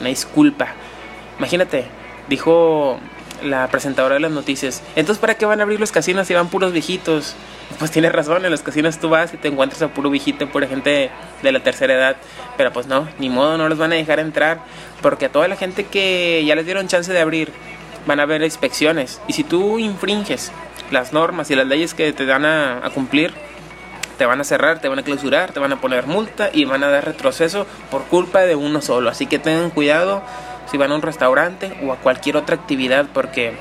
Una 0.00 0.10
disculpa. 0.10 0.68
Imagínate, 1.38 1.86
dijo 2.28 2.98
la 3.42 3.68
presentadora 3.68 4.14
de 4.14 4.20
las 4.20 4.30
noticias. 4.30 4.82
Entonces, 4.96 5.20
¿para 5.20 5.34
qué 5.34 5.46
van 5.46 5.60
a 5.60 5.62
abrir 5.62 5.80
los 5.80 5.92
casinos 5.92 6.26
si 6.26 6.34
van 6.34 6.48
puros 6.48 6.72
viejitos? 6.72 7.34
Pues 7.78 7.90
tiene 7.90 8.08
razón, 8.10 8.44
en 8.44 8.50
los 8.50 8.62
casinos 8.62 8.98
tú 8.98 9.08
vas 9.08 9.34
y 9.34 9.36
te 9.36 9.48
encuentras 9.48 9.82
a 9.82 9.88
puro 9.88 10.10
viejito, 10.10 10.48
pura 10.48 10.66
gente 10.66 11.10
de 11.42 11.52
la 11.52 11.60
tercera 11.60 11.94
edad. 11.94 12.16
Pero 12.56 12.72
pues 12.72 12.86
no, 12.86 13.08
ni 13.18 13.28
modo, 13.28 13.58
no 13.58 13.68
los 13.68 13.78
van 13.78 13.92
a 13.92 13.96
dejar 13.96 14.18
entrar. 14.20 14.60
Porque 15.02 15.26
a 15.26 15.32
toda 15.32 15.48
la 15.48 15.56
gente 15.56 15.84
que 15.84 16.42
ya 16.44 16.54
les 16.54 16.64
dieron 16.64 16.88
chance 16.88 17.12
de 17.12 17.20
abrir, 17.20 17.52
van 18.06 18.20
a 18.20 18.24
haber 18.24 18.42
inspecciones. 18.42 19.20
Y 19.28 19.34
si 19.34 19.44
tú 19.44 19.78
infringes 19.78 20.50
las 20.90 21.12
normas 21.12 21.50
y 21.50 21.56
las 21.56 21.66
leyes 21.66 21.94
que 21.94 22.12
te 22.12 22.26
dan 22.26 22.44
a, 22.44 22.84
a 22.84 22.90
cumplir, 22.90 23.32
te 24.16 24.26
van 24.26 24.40
a 24.40 24.44
cerrar, 24.44 24.80
te 24.80 24.88
van 24.88 24.98
a 24.98 25.02
clausurar, 25.04 25.52
te 25.52 25.60
van 25.60 25.72
a 25.72 25.80
poner 25.80 26.06
multa 26.06 26.50
y 26.52 26.64
van 26.64 26.82
a 26.82 26.88
dar 26.88 27.04
retroceso 27.04 27.66
por 27.90 28.04
culpa 28.04 28.40
de 28.40 28.56
uno 28.56 28.82
solo. 28.82 29.10
Así 29.10 29.26
que 29.26 29.38
tengan 29.38 29.70
cuidado 29.70 30.22
si 30.70 30.76
van 30.76 30.92
a 30.92 30.94
un 30.94 31.02
restaurante 31.02 31.72
o 31.82 31.92
a 31.92 31.96
cualquier 31.96 32.36
otra 32.36 32.56
actividad 32.56 33.06
porque 33.12 33.52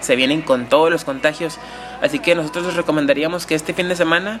se 0.00 0.16
vienen 0.16 0.42
con 0.42 0.66
todos 0.66 0.90
los 0.90 1.04
contagios. 1.04 1.58
Así 2.02 2.18
que 2.18 2.34
nosotros 2.34 2.66
les 2.66 2.76
recomendaríamos 2.76 3.46
que 3.46 3.54
este 3.54 3.74
fin 3.74 3.88
de 3.88 3.96
semana 3.96 4.40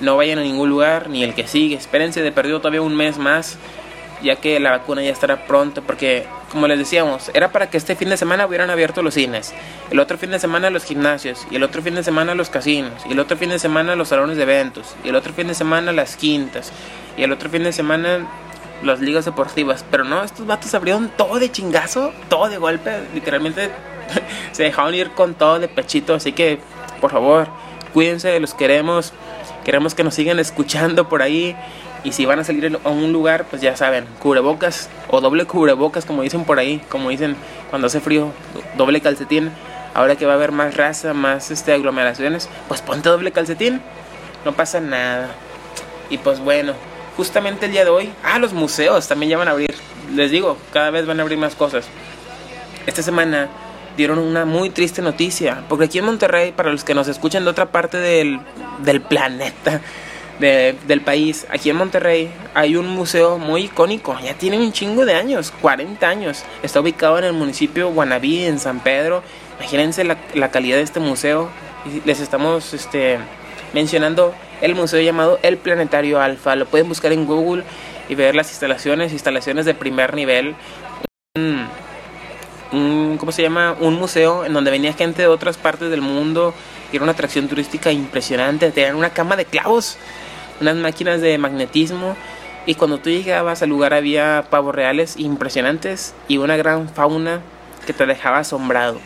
no 0.00 0.16
vayan 0.16 0.38
a 0.38 0.42
ningún 0.42 0.68
lugar 0.68 1.08
ni 1.08 1.22
el 1.24 1.34
que 1.34 1.46
sigue. 1.46 1.76
Espérense 1.76 2.22
de 2.22 2.32
perdido 2.32 2.60
todavía 2.60 2.82
un 2.82 2.96
mes 2.96 3.18
más 3.18 3.58
ya 4.22 4.36
que 4.36 4.60
la 4.60 4.70
vacuna 4.70 5.02
ya 5.02 5.10
estará 5.10 5.46
pronto 5.46 5.82
porque 5.82 6.24
como 6.50 6.66
les 6.68 6.78
decíamos 6.78 7.30
era 7.34 7.50
para 7.50 7.68
que 7.68 7.76
este 7.76 7.96
fin 7.96 8.08
de 8.08 8.16
semana 8.16 8.46
hubieran 8.46 8.70
abierto 8.70 9.02
los 9.02 9.14
cines 9.14 9.52
el 9.90 9.98
otro 9.98 10.16
fin 10.16 10.30
de 10.30 10.38
semana 10.38 10.70
los 10.70 10.84
gimnasios 10.84 11.46
y 11.50 11.56
el 11.56 11.62
otro 11.62 11.82
fin 11.82 11.94
de 11.94 12.04
semana 12.04 12.34
los 12.34 12.48
casinos 12.48 13.02
y 13.08 13.12
el 13.12 13.18
otro 13.18 13.36
fin 13.36 13.50
de 13.50 13.58
semana 13.58 13.96
los 13.96 14.08
salones 14.08 14.36
de 14.36 14.44
eventos 14.44 14.94
y 15.04 15.08
el 15.08 15.16
otro 15.16 15.32
fin 15.32 15.48
de 15.48 15.54
semana 15.54 15.92
las 15.92 16.16
quintas 16.16 16.72
y 17.16 17.24
el 17.24 17.32
otro 17.32 17.50
fin 17.50 17.64
de 17.64 17.72
semana 17.72 18.26
las 18.82 19.00
ligas 19.00 19.24
deportivas. 19.24 19.84
Pero 19.90 20.04
no, 20.04 20.22
estos 20.22 20.46
vatos 20.46 20.74
abrieron 20.74 21.10
todo 21.16 21.38
de 21.38 21.50
chingazo, 21.50 22.12
todo 22.28 22.48
de 22.48 22.58
golpe. 22.58 22.92
Literalmente 23.14 23.70
se 24.52 24.64
dejaron 24.64 24.94
ir 24.94 25.10
con 25.10 25.34
todo 25.34 25.58
de 25.58 25.68
pechito. 25.68 26.14
Así 26.14 26.32
que, 26.32 26.58
por 27.00 27.10
favor, 27.10 27.48
cuídense, 27.92 28.38
los 28.40 28.54
queremos. 28.54 29.12
Queremos 29.64 29.94
que 29.94 30.04
nos 30.04 30.14
sigan 30.14 30.38
escuchando 30.38 31.08
por 31.08 31.22
ahí. 31.22 31.56
Y 32.04 32.12
si 32.12 32.26
van 32.26 32.40
a 32.40 32.44
salir 32.44 32.78
a 32.82 32.88
un 32.88 33.12
lugar, 33.12 33.44
pues 33.48 33.62
ya 33.62 33.76
saben, 33.76 34.06
cubrebocas 34.18 34.90
o 35.08 35.20
doble 35.20 35.44
cubrebocas, 35.44 36.04
como 36.04 36.22
dicen 36.22 36.44
por 36.44 36.58
ahí, 36.58 36.82
como 36.88 37.10
dicen 37.10 37.36
cuando 37.70 37.86
hace 37.86 38.00
frío, 38.00 38.32
doble 38.76 39.00
calcetín. 39.00 39.52
Ahora 39.94 40.16
que 40.16 40.26
va 40.26 40.32
a 40.32 40.36
haber 40.36 40.50
más 40.52 40.76
raza, 40.76 41.14
más 41.14 41.50
este, 41.50 41.72
aglomeraciones, 41.72 42.48
pues 42.66 42.80
ponte 42.80 43.08
doble 43.08 43.30
calcetín. 43.30 43.80
No 44.44 44.52
pasa 44.52 44.80
nada. 44.80 45.28
Y 46.10 46.18
pues 46.18 46.40
bueno, 46.40 46.74
justamente 47.16 47.66
el 47.66 47.72
día 47.72 47.84
de 47.84 47.90
hoy, 47.90 48.12
ah, 48.24 48.38
los 48.38 48.52
museos 48.52 49.08
también 49.08 49.30
ya 49.30 49.38
van 49.38 49.48
a 49.48 49.52
abrir. 49.52 49.74
Les 50.14 50.30
digo, 50.30 50.56
cada 50.72 50.90
vez 50.90 51.06
van 51.06 51.20
a 51.20 51.22
abrir 51.22 51.38
más 51.38 51.54
cosas. 51.54 51.86
Esta 52.86 53.02
semana 53.02 53.48
dieron 53.96 54.18
una 54.18 54.44
muy 54.44 54.70
triste 54.70 55.02
noticia, 55.02 55.64
porque 55.68 55.86
aquí 55.86 55.98
en 55.98 56.06
Monterrey, 56.06 56.52
para 56.52 56.70
los 56.70 56.84
que 56.84 56.94
nos 56.94 57.08
escuchan 57.08 57.44
de 57.44 57.50
otra 57.50 57.70
parte 57.70 57.98
del, 57.98 58.40
del 58.82 59.00
planeta, 59.00 59.80
del 60.40 61.00
país, 61.02 61.46
aquí 61.50 61.70
en 61.70 61.76
Monterrey 61.76 62.28
hay 62.54 62.74
un 62.74 62.88
museo 62.88 63.38
muy 63.38 63.64
icónico, 63.64 64.18
ya 64.24 64.34
tiene 64.34 64.58
un 64.58 64.72
chingo 64.72 65.04
de 65.04 65.14
años, 65.14 65.52
40 65.60 66.08
años. 66.08 66.42
Está 66.64 66.80
ubicado 66.80 67.18
en 67.18 67.24
el 67.24 67.32
municipio 67.32 67.90
Guanabí, 67.90 68.44
en 68.44 68.58
San 68.58 68.80
Pedro. 68.80 69.22
Imagínense 69.60 70.02
la, 70.02 70.16
la 70.34 70.50
calidad 70.50 70.78
de 70.78 70.82
este 70.82 70.98
museo. 70.98 71.48
Les 72.04 72.18
estamos 72.18 72.74
este, 72.74 73.18
mencionando 73.72 74.34
el 74.62 74.74
museo 74.76 75.00
llamado 75.00 75.38
El 75.42 75.58
Planetario 75.58 76.20
Alfa. 76.20 76.56
Lo 76.56 76.66
pueden 76.66 76.88
buscar 76.88 77.12
en 77.12 77.26
Google 77.26 77.64
y 78.08 78.14
ver 78.14 78.34
las 78.34 78.48
instalaciones, 78.50 79.12
instalaciones 79.12 79.66
de 79.66 79.74
primer 79.74 80.14
nivel. 80.14 80.54
Un, 82.72 83.18
¿Cómo 83.18 83.32
se 83.32 83.42
llama? 83.42 83.76
Un 83.80 83.94
museo 83.94 84.46
en 84.46 84.54
donde 84.54 84.70
venía 84.70 84.94
gente 84.94 85.22
de 85.22 85.28
otras 85.28 85.58
partes 85.58 85.90
del 85.90 86.00
mundo. 86.00 86.54
Era 86.92 87.02
una 87.02 87.12
atracción 87.12 87.48
turística 87.48 87.90
impresionante. 87.90 88.70
Tenían 88.70 88.96
una 88.96 89.10
cama 89.10 89.36
de 89.36 89.44
clavos, 89.44 89.98
unas 90.60 90.76
máquinas 90.76 91.20
de 91.20 91.36
magnetismo. 91.38 92.16
Y 92.64 92.76
cuando 92.76 92.98
tú 92.98 93.10
llegabas 93.10 93.62
al 93.62 93.68
lugar 93.68 93.92
había 93.92 94.46
pavos 94.48 94.74
reales 94.74 95.16
impresionantes 95.18 96.14
y 96.28 96.38
una 96.38 96.56
gran 96.56 96.88
fauna 96.88 97.40
que 97.84 97.92
te 97.92 98.06
dejaba 98.06 98.38
asombrado. 98.38 99.00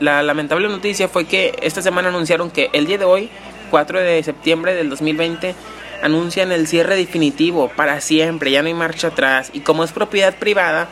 La, 0.00 0.22
lamentable 0.22 0.68
noticia 0.68 1.06
fue 1.06 1.26
que 1.26 1.56
esta 1.62 1.80
semana 1.80 2.08
anunciaron 2.08 2.50
que 2.50 2.70
el 2.72 2.86
día 2.86 2.98
de 2.98 3.04
hoy 3.04 3.30
4 3.70 4.00
de 4.00 4.22
septiembre 4.22 4.74
del 4.74 4.90
2020 4.90 5.54
anuncian 6.02 6.52
el 6.52 6.66
cierre 6.66 6.96
definitivo 6.96 7.68
para 7.74 8.00
siempre, 8.00 8.50
ya 8.50 8.62
no 8.62 8.68
hay 8.68 8.74
marcha 8.74 9.08
atrás. 9.08 9.50
Y 9.52 9.60
como 9.60 9.84
es 9.84 9.92
propiedad 9.92 10.34
privada, 10.34 10.88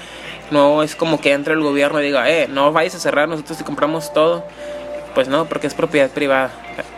no 0.51 0.83
es 0.83 0.97
como 0.97 1.21
que 1.21 1.33
entre 1.33 1.55
el 1.55 1.61
gobierno 1.61 2.01
y 2.01 2.05
diga, 2.05 2.31
eh, 2.31 2.49
no 2.49 2.73
vayas 2.73 2.95
a 2.95 2.99
cerrar, 2.99 3.29
nosotros 3.29 3.59
te 3.59 3.65
compramos 3.65 4.13
todo. 4.13 4.45
Pues 5.15 5.29
no, 5.29 5.45
porque 5.45 5.67
es 5.67 5.75
propiedad 5.75 6.11
privada. 6.11 6.51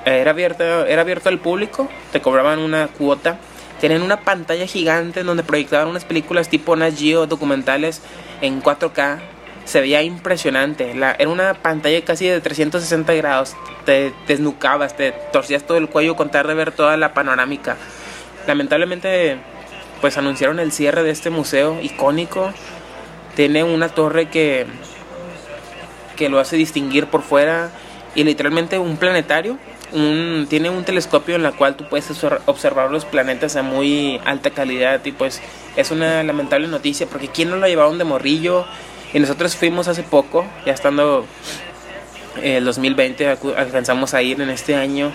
Era 0.04 0.30
abierto, 0.30 0.62
era 0.86 1.02
abierto 1.02 1.28
al 1.28 1.40
público, 1.40 1.88
te 2.12 2.20
cobraban 2.20 2.60
una 2.60 2.86
cuota. 2.86 3.38
Tenían 3.80 4.02
una 4.02 4.20
pantalla 4.20 4.66
gigante 4.66 5.24
donde 5.24 5.42
proyectaban 5.42 5.88
unas 5.88 6.04
películas 6.04 6.48
tipo 6.48 6.76
Nat 6.76 6.96
Geo 6.96 7.26
documentales 7.26 8.00
en 8.40 8.62
4K 8.62 9.33
se 9.64 9.80
veía 9.80 10.02
impresionante. 10.02 10.94
La, 10.94 11.12
era 11.12 11.28
una 11.28 11.54
pantalla 11.54 12.04
casi 12.04 12.26
de 12.26 12.40
360 12.40 13.12
grados. 13.14 13.56
Te 13.84 14.12
desnucabas, 14.26 14.96
te 14.96 15.12
torcías 15.32 15.64
todo 15.64 15.78
el 15.78 15.88
cuello 15.88 16.16
con 16.16 16.30
tal 16.30 16.46
de 16.46 16.54
ver 16.54 16.72
toda 16.72 16.96
la 16.96 17.14
panorámica. 17.14 17.76
Lamentablemente, 18.46 19.38
pues 20.00 20.18
anunciaron 20.18 20.58
el 20.60 20.72
cierre 20.72 21.02
de 21.02 21.10
este 21.10 21.30
museo 21.30 21.80
icónico. 21.80 22.52
Tiene 23.36 23.64
una 23.64 23.88
torre 23.88 24.28
que, 24.28 24.66
que 26.16 26.28
lo 26.28 26.38
hace 26.38 26.56
distinguir 26.56 27.06
por 27.06 27.22
fuera 27.22 27.70
y 28.14 28.24
literalmente 28.24 28.78
un 28.78 28.96
planetario. 28.96 29.58
Un, 29.92 30.46
tiene 30.50 30.70
un 30.70 30.82
telescopio 30.82 31.36
en 31.36 31.44
la 31.44 31.52
cual 31.52 31.76
tú 31.76 31.88
puedes 31.88 32.10
observar 32.46 32.90
los 32.90 33.04
planetas 33.04 33.54
a 33.54 33.62
muy 33.62 34.20
alta 34.24 34.50
calidad 34.50 35.00
y 35.04 35.12
pues 35.12 35.40
es 35.76 35.92
una 35.92 36.22
lamentable 36.24 36.66
noticia 36.66 37.06
porque 37.06 37.28
quién 37.28 37.50
no 37.50 37.56
lo 37.56 37.68
llevaron 37.68 37.98
de 37.98 38.04
morrillo 38.04 38.66
y 39.14 39.20
nosotros 39.20 39.56
fuimos 39.56 39.86
hace 39.86 40.02
poco, 40.02 40.44
ya 40.66 40.72
estando 40.72 41.24
el 42.42 42.64
2020, 42.64 43.28
alcanzamos 43.56 44.12
a 44.12 44.20
ir 44.22 44.40
en 44.40 44.50
este 44.50 44.74
año. 44.74 45.12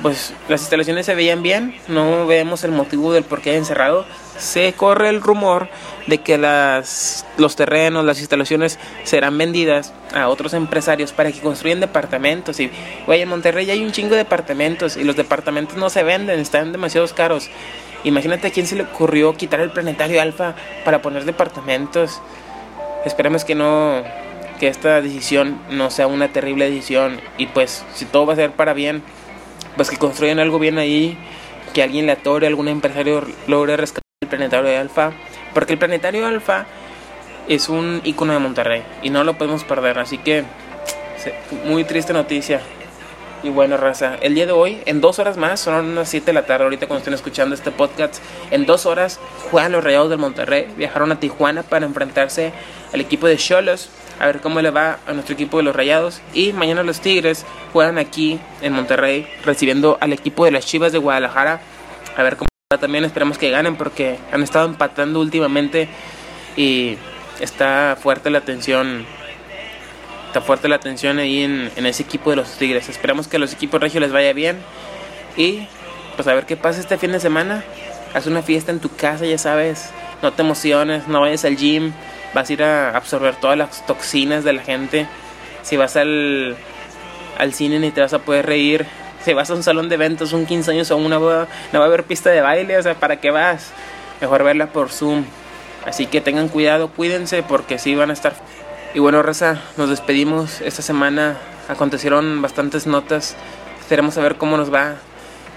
Pues 0.00 0.32
las 0.48 0.60
instalaciones 0.60 1.06
se 1.06 1.14
veían 1.14 1.42
bien, 1.42 1.74
no 1.88 2.26
vemos 2.26 2.62
el 2.64 2.72
motivo 2.72 3.12
del 3.12 3.24
por 3.24 3.40
qué 3.40 3.56
encerrado. 3.56 4.06
Se 4.38 4.72
corre 4.74 5.08
el 5.08 5.20
rumor 5.20 5.68
de 6.06 6.18
que 6.18 6.38
las, 6.38 7.26
los 7.36 7.56
terrenos, 7.56 8.04
las 8.04 8.18
instalaciones 8.20 8.78
serán 9.04 9.36
vendidas 9.36 9.92
a 10.14 10.28
otros 10.28 10.54
empresarios 10.54 11.12
para 11.12 11.32
que 11.32 11.40
construyan 11.40 11.80
departamentos. 11.80 12.60
Y, 12.60 12.70
güey, 13.06 13.22
en 13.22 13.28
Monterrey 13.28 13.70
hay 13.70 13.82
un 13.82 13.92
chingo 13.92 14.10
de 14.10 14.18
departamentos 14.18 14.96
y 14.96 15.04
los 15.04 15.16
departamentos 15.16 15.76
no 15.76 15.90
se 15.90 16.02
venden, 16.02 16.38
están 16.38 16.72
demasiado 16.72 17.06
caros. 17.08 17.48
Imagínate 18.04 18.48
a 18.48 18.50
quién 18.50 18.66
se 18.66 18.76
le 18.76 18.82
ocurrió 18.82 19.34
quitar 19.34 19.60
el 19.60 19.70
planetario 19.70 20.20
alfa 20.20 20.54
para 20.84 21.00
poner 21.02 21.24
departamentos. 21.24 22.20
Esperemos 23.04 23.44
que 23.44 23.54
no 23.54 24.02
que 24.60 24.68
esta 24.68 25.00
decisión 25.00 25.60
no 25.70 25.90
sea 25.90 26.06
una 26.06 26.28
terrible 26.28 26.70
decisión 26.70 27.20
y 27.36 27.46
pues 27.46 27.84
si 27.94 28.04
todo 28.04 28.26
va 28.26 28.34
a 28.34 28.36
ser 28.36 28.52
para 28.52 28.74
bien, 28.74 29.02
pues 29.76 29.90
que 29.90 29.96
construyan 29.96 30.38
algo 30.38 30.60
bien 30.60 30.78
ahí, 30.78 31.18
que 31.74 31.82
alguien 31.82 32.06
le 32.06 32.12
atore, 32.12 32.46
algún 32.46 32.68
empresario 32.68 33.26
logre 33.48 33.76
rescatar 33.76 34.02
el 34.20 34.28
planetario 34.28 34.70
de 34.70 34.76
Alfa, 34.76 35.12
porque 35.52 35.72
el 35.72 35.80
planetario 35.80 36.26
Alfa 36.26 36.66
es 37.48 37.68
un 37.68 38.00
icono 38.04 38.34
de 38.34 38.38
Monterrey 38.38 38.84
y 39.02 39.10
no 39.10 39.24
lo 39.24 39.34
podemos 39.34 39.64
perder, 39.64 39.98
así 39.98 40.18
que 40.18 40.44
muy 41.64 41.82
triste 41.84 42.12
noticia. 42.12 42.60
Y 43.42 43.48
bueno, 43.48 43.76
raza, 43.76 44.14
el 44.20 44.36
día 44.36 44.46
de 44.46 44.52
hoy, 44.52 44.80
en 44.86 45.00
dos 45.00 45.18
horas 45.18 45.36
más, 45.36 45.58
son 45.58 45.86
unas 45.86 46.08
7 46.08 46.26
de 46.26 46.32
la 46.32 46.46
tarde, 46.46 46.62
ahorita 46.62 46.86
cuando 46.86 46.98
estén 46.98 47.14
escuchando 47.14 47.56
este 47.56 47.72
podcast, 47.72 48.22
en 48.52 48.66
dos 48.66 48.86
horas 48.86 49.18
juegan 49.50 49.72
los 49.72 49.82
Rayados 49.82 50.10
del 50.10 50.20
Monterrey, 50.20 50.68
viajaron 50.76 51.10
a 51.10 51.18
Tijuana 51.18 51.64
para 51.64 51.84
enfrentarse 51.84 52.52
al 52.92 53.00
equipo 53.00 53.26
de 53.26 53.36
Cholos, 53.36 53.90
a 54.20 54.26
ver 54.26 54.40
cómo 54.40 54.60
le 54.60 54.70
va 54.70 55.00
a 55.08 55.12
nuestro 55.12 55.34
equipo 55.34 55.56
de 55.56 55.64
los 55.64 55.74
Rayados. 55.74 56.22
Y 56.32 56.52
mañana 56.52 56.84
los 56.84 57.00
Tigres 57.00 57.44
juegan 57.72 57.98
aquí 57.98 58.38
en 58.60 58.72
Monterrey, 58.74 59.26
recibiendo 59.44 59.98
al 60.00 60.12
equipo 60.12 60.44
de 60.44 60.52
las 60.52 60.64
Chivas 60.64 60.92
de 60.92 60.98
Guadalajara, 60.98 61.60
a 62.16 62.22
ver 62.22 62.36
cómo 62.36 62.46
va. 62.72 62.78
También 62.78 63.04
esperamos 63.04 63.38
que 63.38 63.50
ganen 63.50 63.74
porque 63.74 64.18
han 64.30 64.44
estado 64.44 64.66
empatando 64.66 65.18
últimamente 65.18 65.88
y 66.56 66.96
está 67.40 67.98
fuerte 68.00 68.30
la 68.30 68.42
tensión. 68.42 69.04
Está 70.32 70.40
fuerte 70.40 70.66
la 70.66 70.80
tensión 70.80 71.18
ahí 71.18 71.42
en, 71.42 71.70
en 71.76 71.84
ese 71.84 72.04
equipo 72.04 72.30
de 72.30 72.36
los 72.36 72.52
Tigres. 72.52 72.88
Esperamos 72.88 73.28
que 73.28 73.36
a 73.36 73.38
los 73.38 73.52
equipos 73.52 73.78
regios 73.82 74.00
les 74.00 74.12
vaya 74.12 74.32
bien. 74.32 74.56
Y 75.36 75.68
pues 76.16 76.26
a 76.26 76.32
ver 76.32 76.46
qué 76.46 76.56
pasa 76.56 76.80
este 76.80 76.96
fin 76.96 77.12
de 77.12 77.20
semana. 77.20 77.62
Haz 78.14 78.26
una 78.26 78.40
fiesta 78.40 78.72
en 78.72 78.80
tu 78.80 78.88
casa, 78.96 79.26
ya 79.26 79.36
sabes. 79.36 79.90
No 80.22 80.32
te 80.32 80.40
emociones, 80.40 81.06
no 81.06 81.20
vayas 81.20 81.44
al 81.44 81.58
gym. 81.58 81.92
Vas 82.32 82.48
a 82.48 82.52
ir 82.54 82.62
a 82.62 82.96
absorber 82.96 83.36
todas 83.36 83.58
las 83.58 83.84
toxinas 83.84 84.42
de 84.42 84.54
la 84.54 84.62
gente. 84.62 85.06
Si 85.64 85.76
vas 85.76 85.96
al, 85.96 86.56
al 87.36 87.52
cine 87.52 87.78
ni 87.78 87.90
te 87.90 88.00
vas 88.00 88.14
a 88.14 88.20
poder 88.20 88.46
reír. 88.46 88.86
Si 89.26 89.34
vas 89.34 89.50
a 89.50 89.54
un 89.54 89.62
salón 89.62 89.90
de 89.90 89.96
eventos, 89.96 90.32
un 90.32 90.46
15 90.46 90.70
años 90.70 90.90
o 90.92 90.96
una 90.96 91.18
boda, 91.18 91.46
no 91.74 91.78
va 91.78 91.84
a 91.84 91.88
haber 91.88 92.04
pista 92.04 92.30
de 92.30 92.40
baile. 92.40 92.78
O 92.78 92.82
sea, 92.82 92.94
¿para 92.94 93.20
qué 93.20 93.30
vas? 93.30 93.70
Mejor 94.22 94.44
verla 94.44 94.68
por 94.68 94.88
Zoom. 94.88 95.26
Así 95.84 96.06
que 96.06 96.22
tengan 96.22 96.48
cuidado, 96.48 96.88
cuídense 96.88 97.42
porque 97.42 97.78
sí 97.78 97.94
van 97.94 98.08
a 98.08 98.14
estar. 98.14 98.32
Y 98.94 98.98
bueno, 98.98 99.22
Raza, 99.22 99.58
nos 99.78 99.88
despedimos. 99.88 100.60
Esta 100.60 100.82
semana 100.82 101.38
acontecieron 101.68 102.42
bastantes 102.42 102.86
notas. 102.86 103.36
Esperemos 103.80 104.18
a 104.18 104.22
ver 104.22 104.36
cómo 104.36 104.58
nos 104.58 104.72
va. 104.72 104.96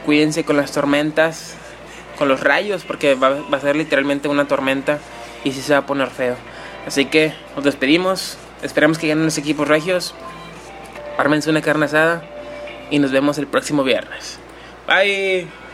Cuídense 0.05 0.45
con 0.45 0.55
las 0.55 0.71
tormentas, 0.71 1.55
con 2.17 2.29
los 2.29 2.39
rayos, 2.39 2.85
porque 2.85 3.15
va, 3.15 3.39
a 3.51 3.59
ser 3.59 3.75
literalmente 3.75 4.29
una 4.29 4.47
tormenta 4.47 4.99
y 5.43 5.51
sí 5.51 5.61
se 5.61 5.73
va 5.73 5.79
a 5.79 5.85
poner 5.85 6.09
feo. 6.09 6.37
Así 6.87 7.05
que 7.05 7.33
nos 7.55 7.65
despedimos. 7.65 8.37
Esperamos 8.61 8.97
que 8.97 9.09
ganen 9.09 9.25
los 9.25 9.37
equipos 9.37 9.67
regios. 9.67 10.13
Ármense 11.17 11.49
una 11.49 11.61
carne 11.61 11.85
asada 11.85 12.23
y 12.89 12.99
nos 12.99 13.11
vemos 13.11 13.37
el 13.37 13.47
próximo 13.47 13.83
viernes. 13.83 14.39
Bye. 14.87 15.64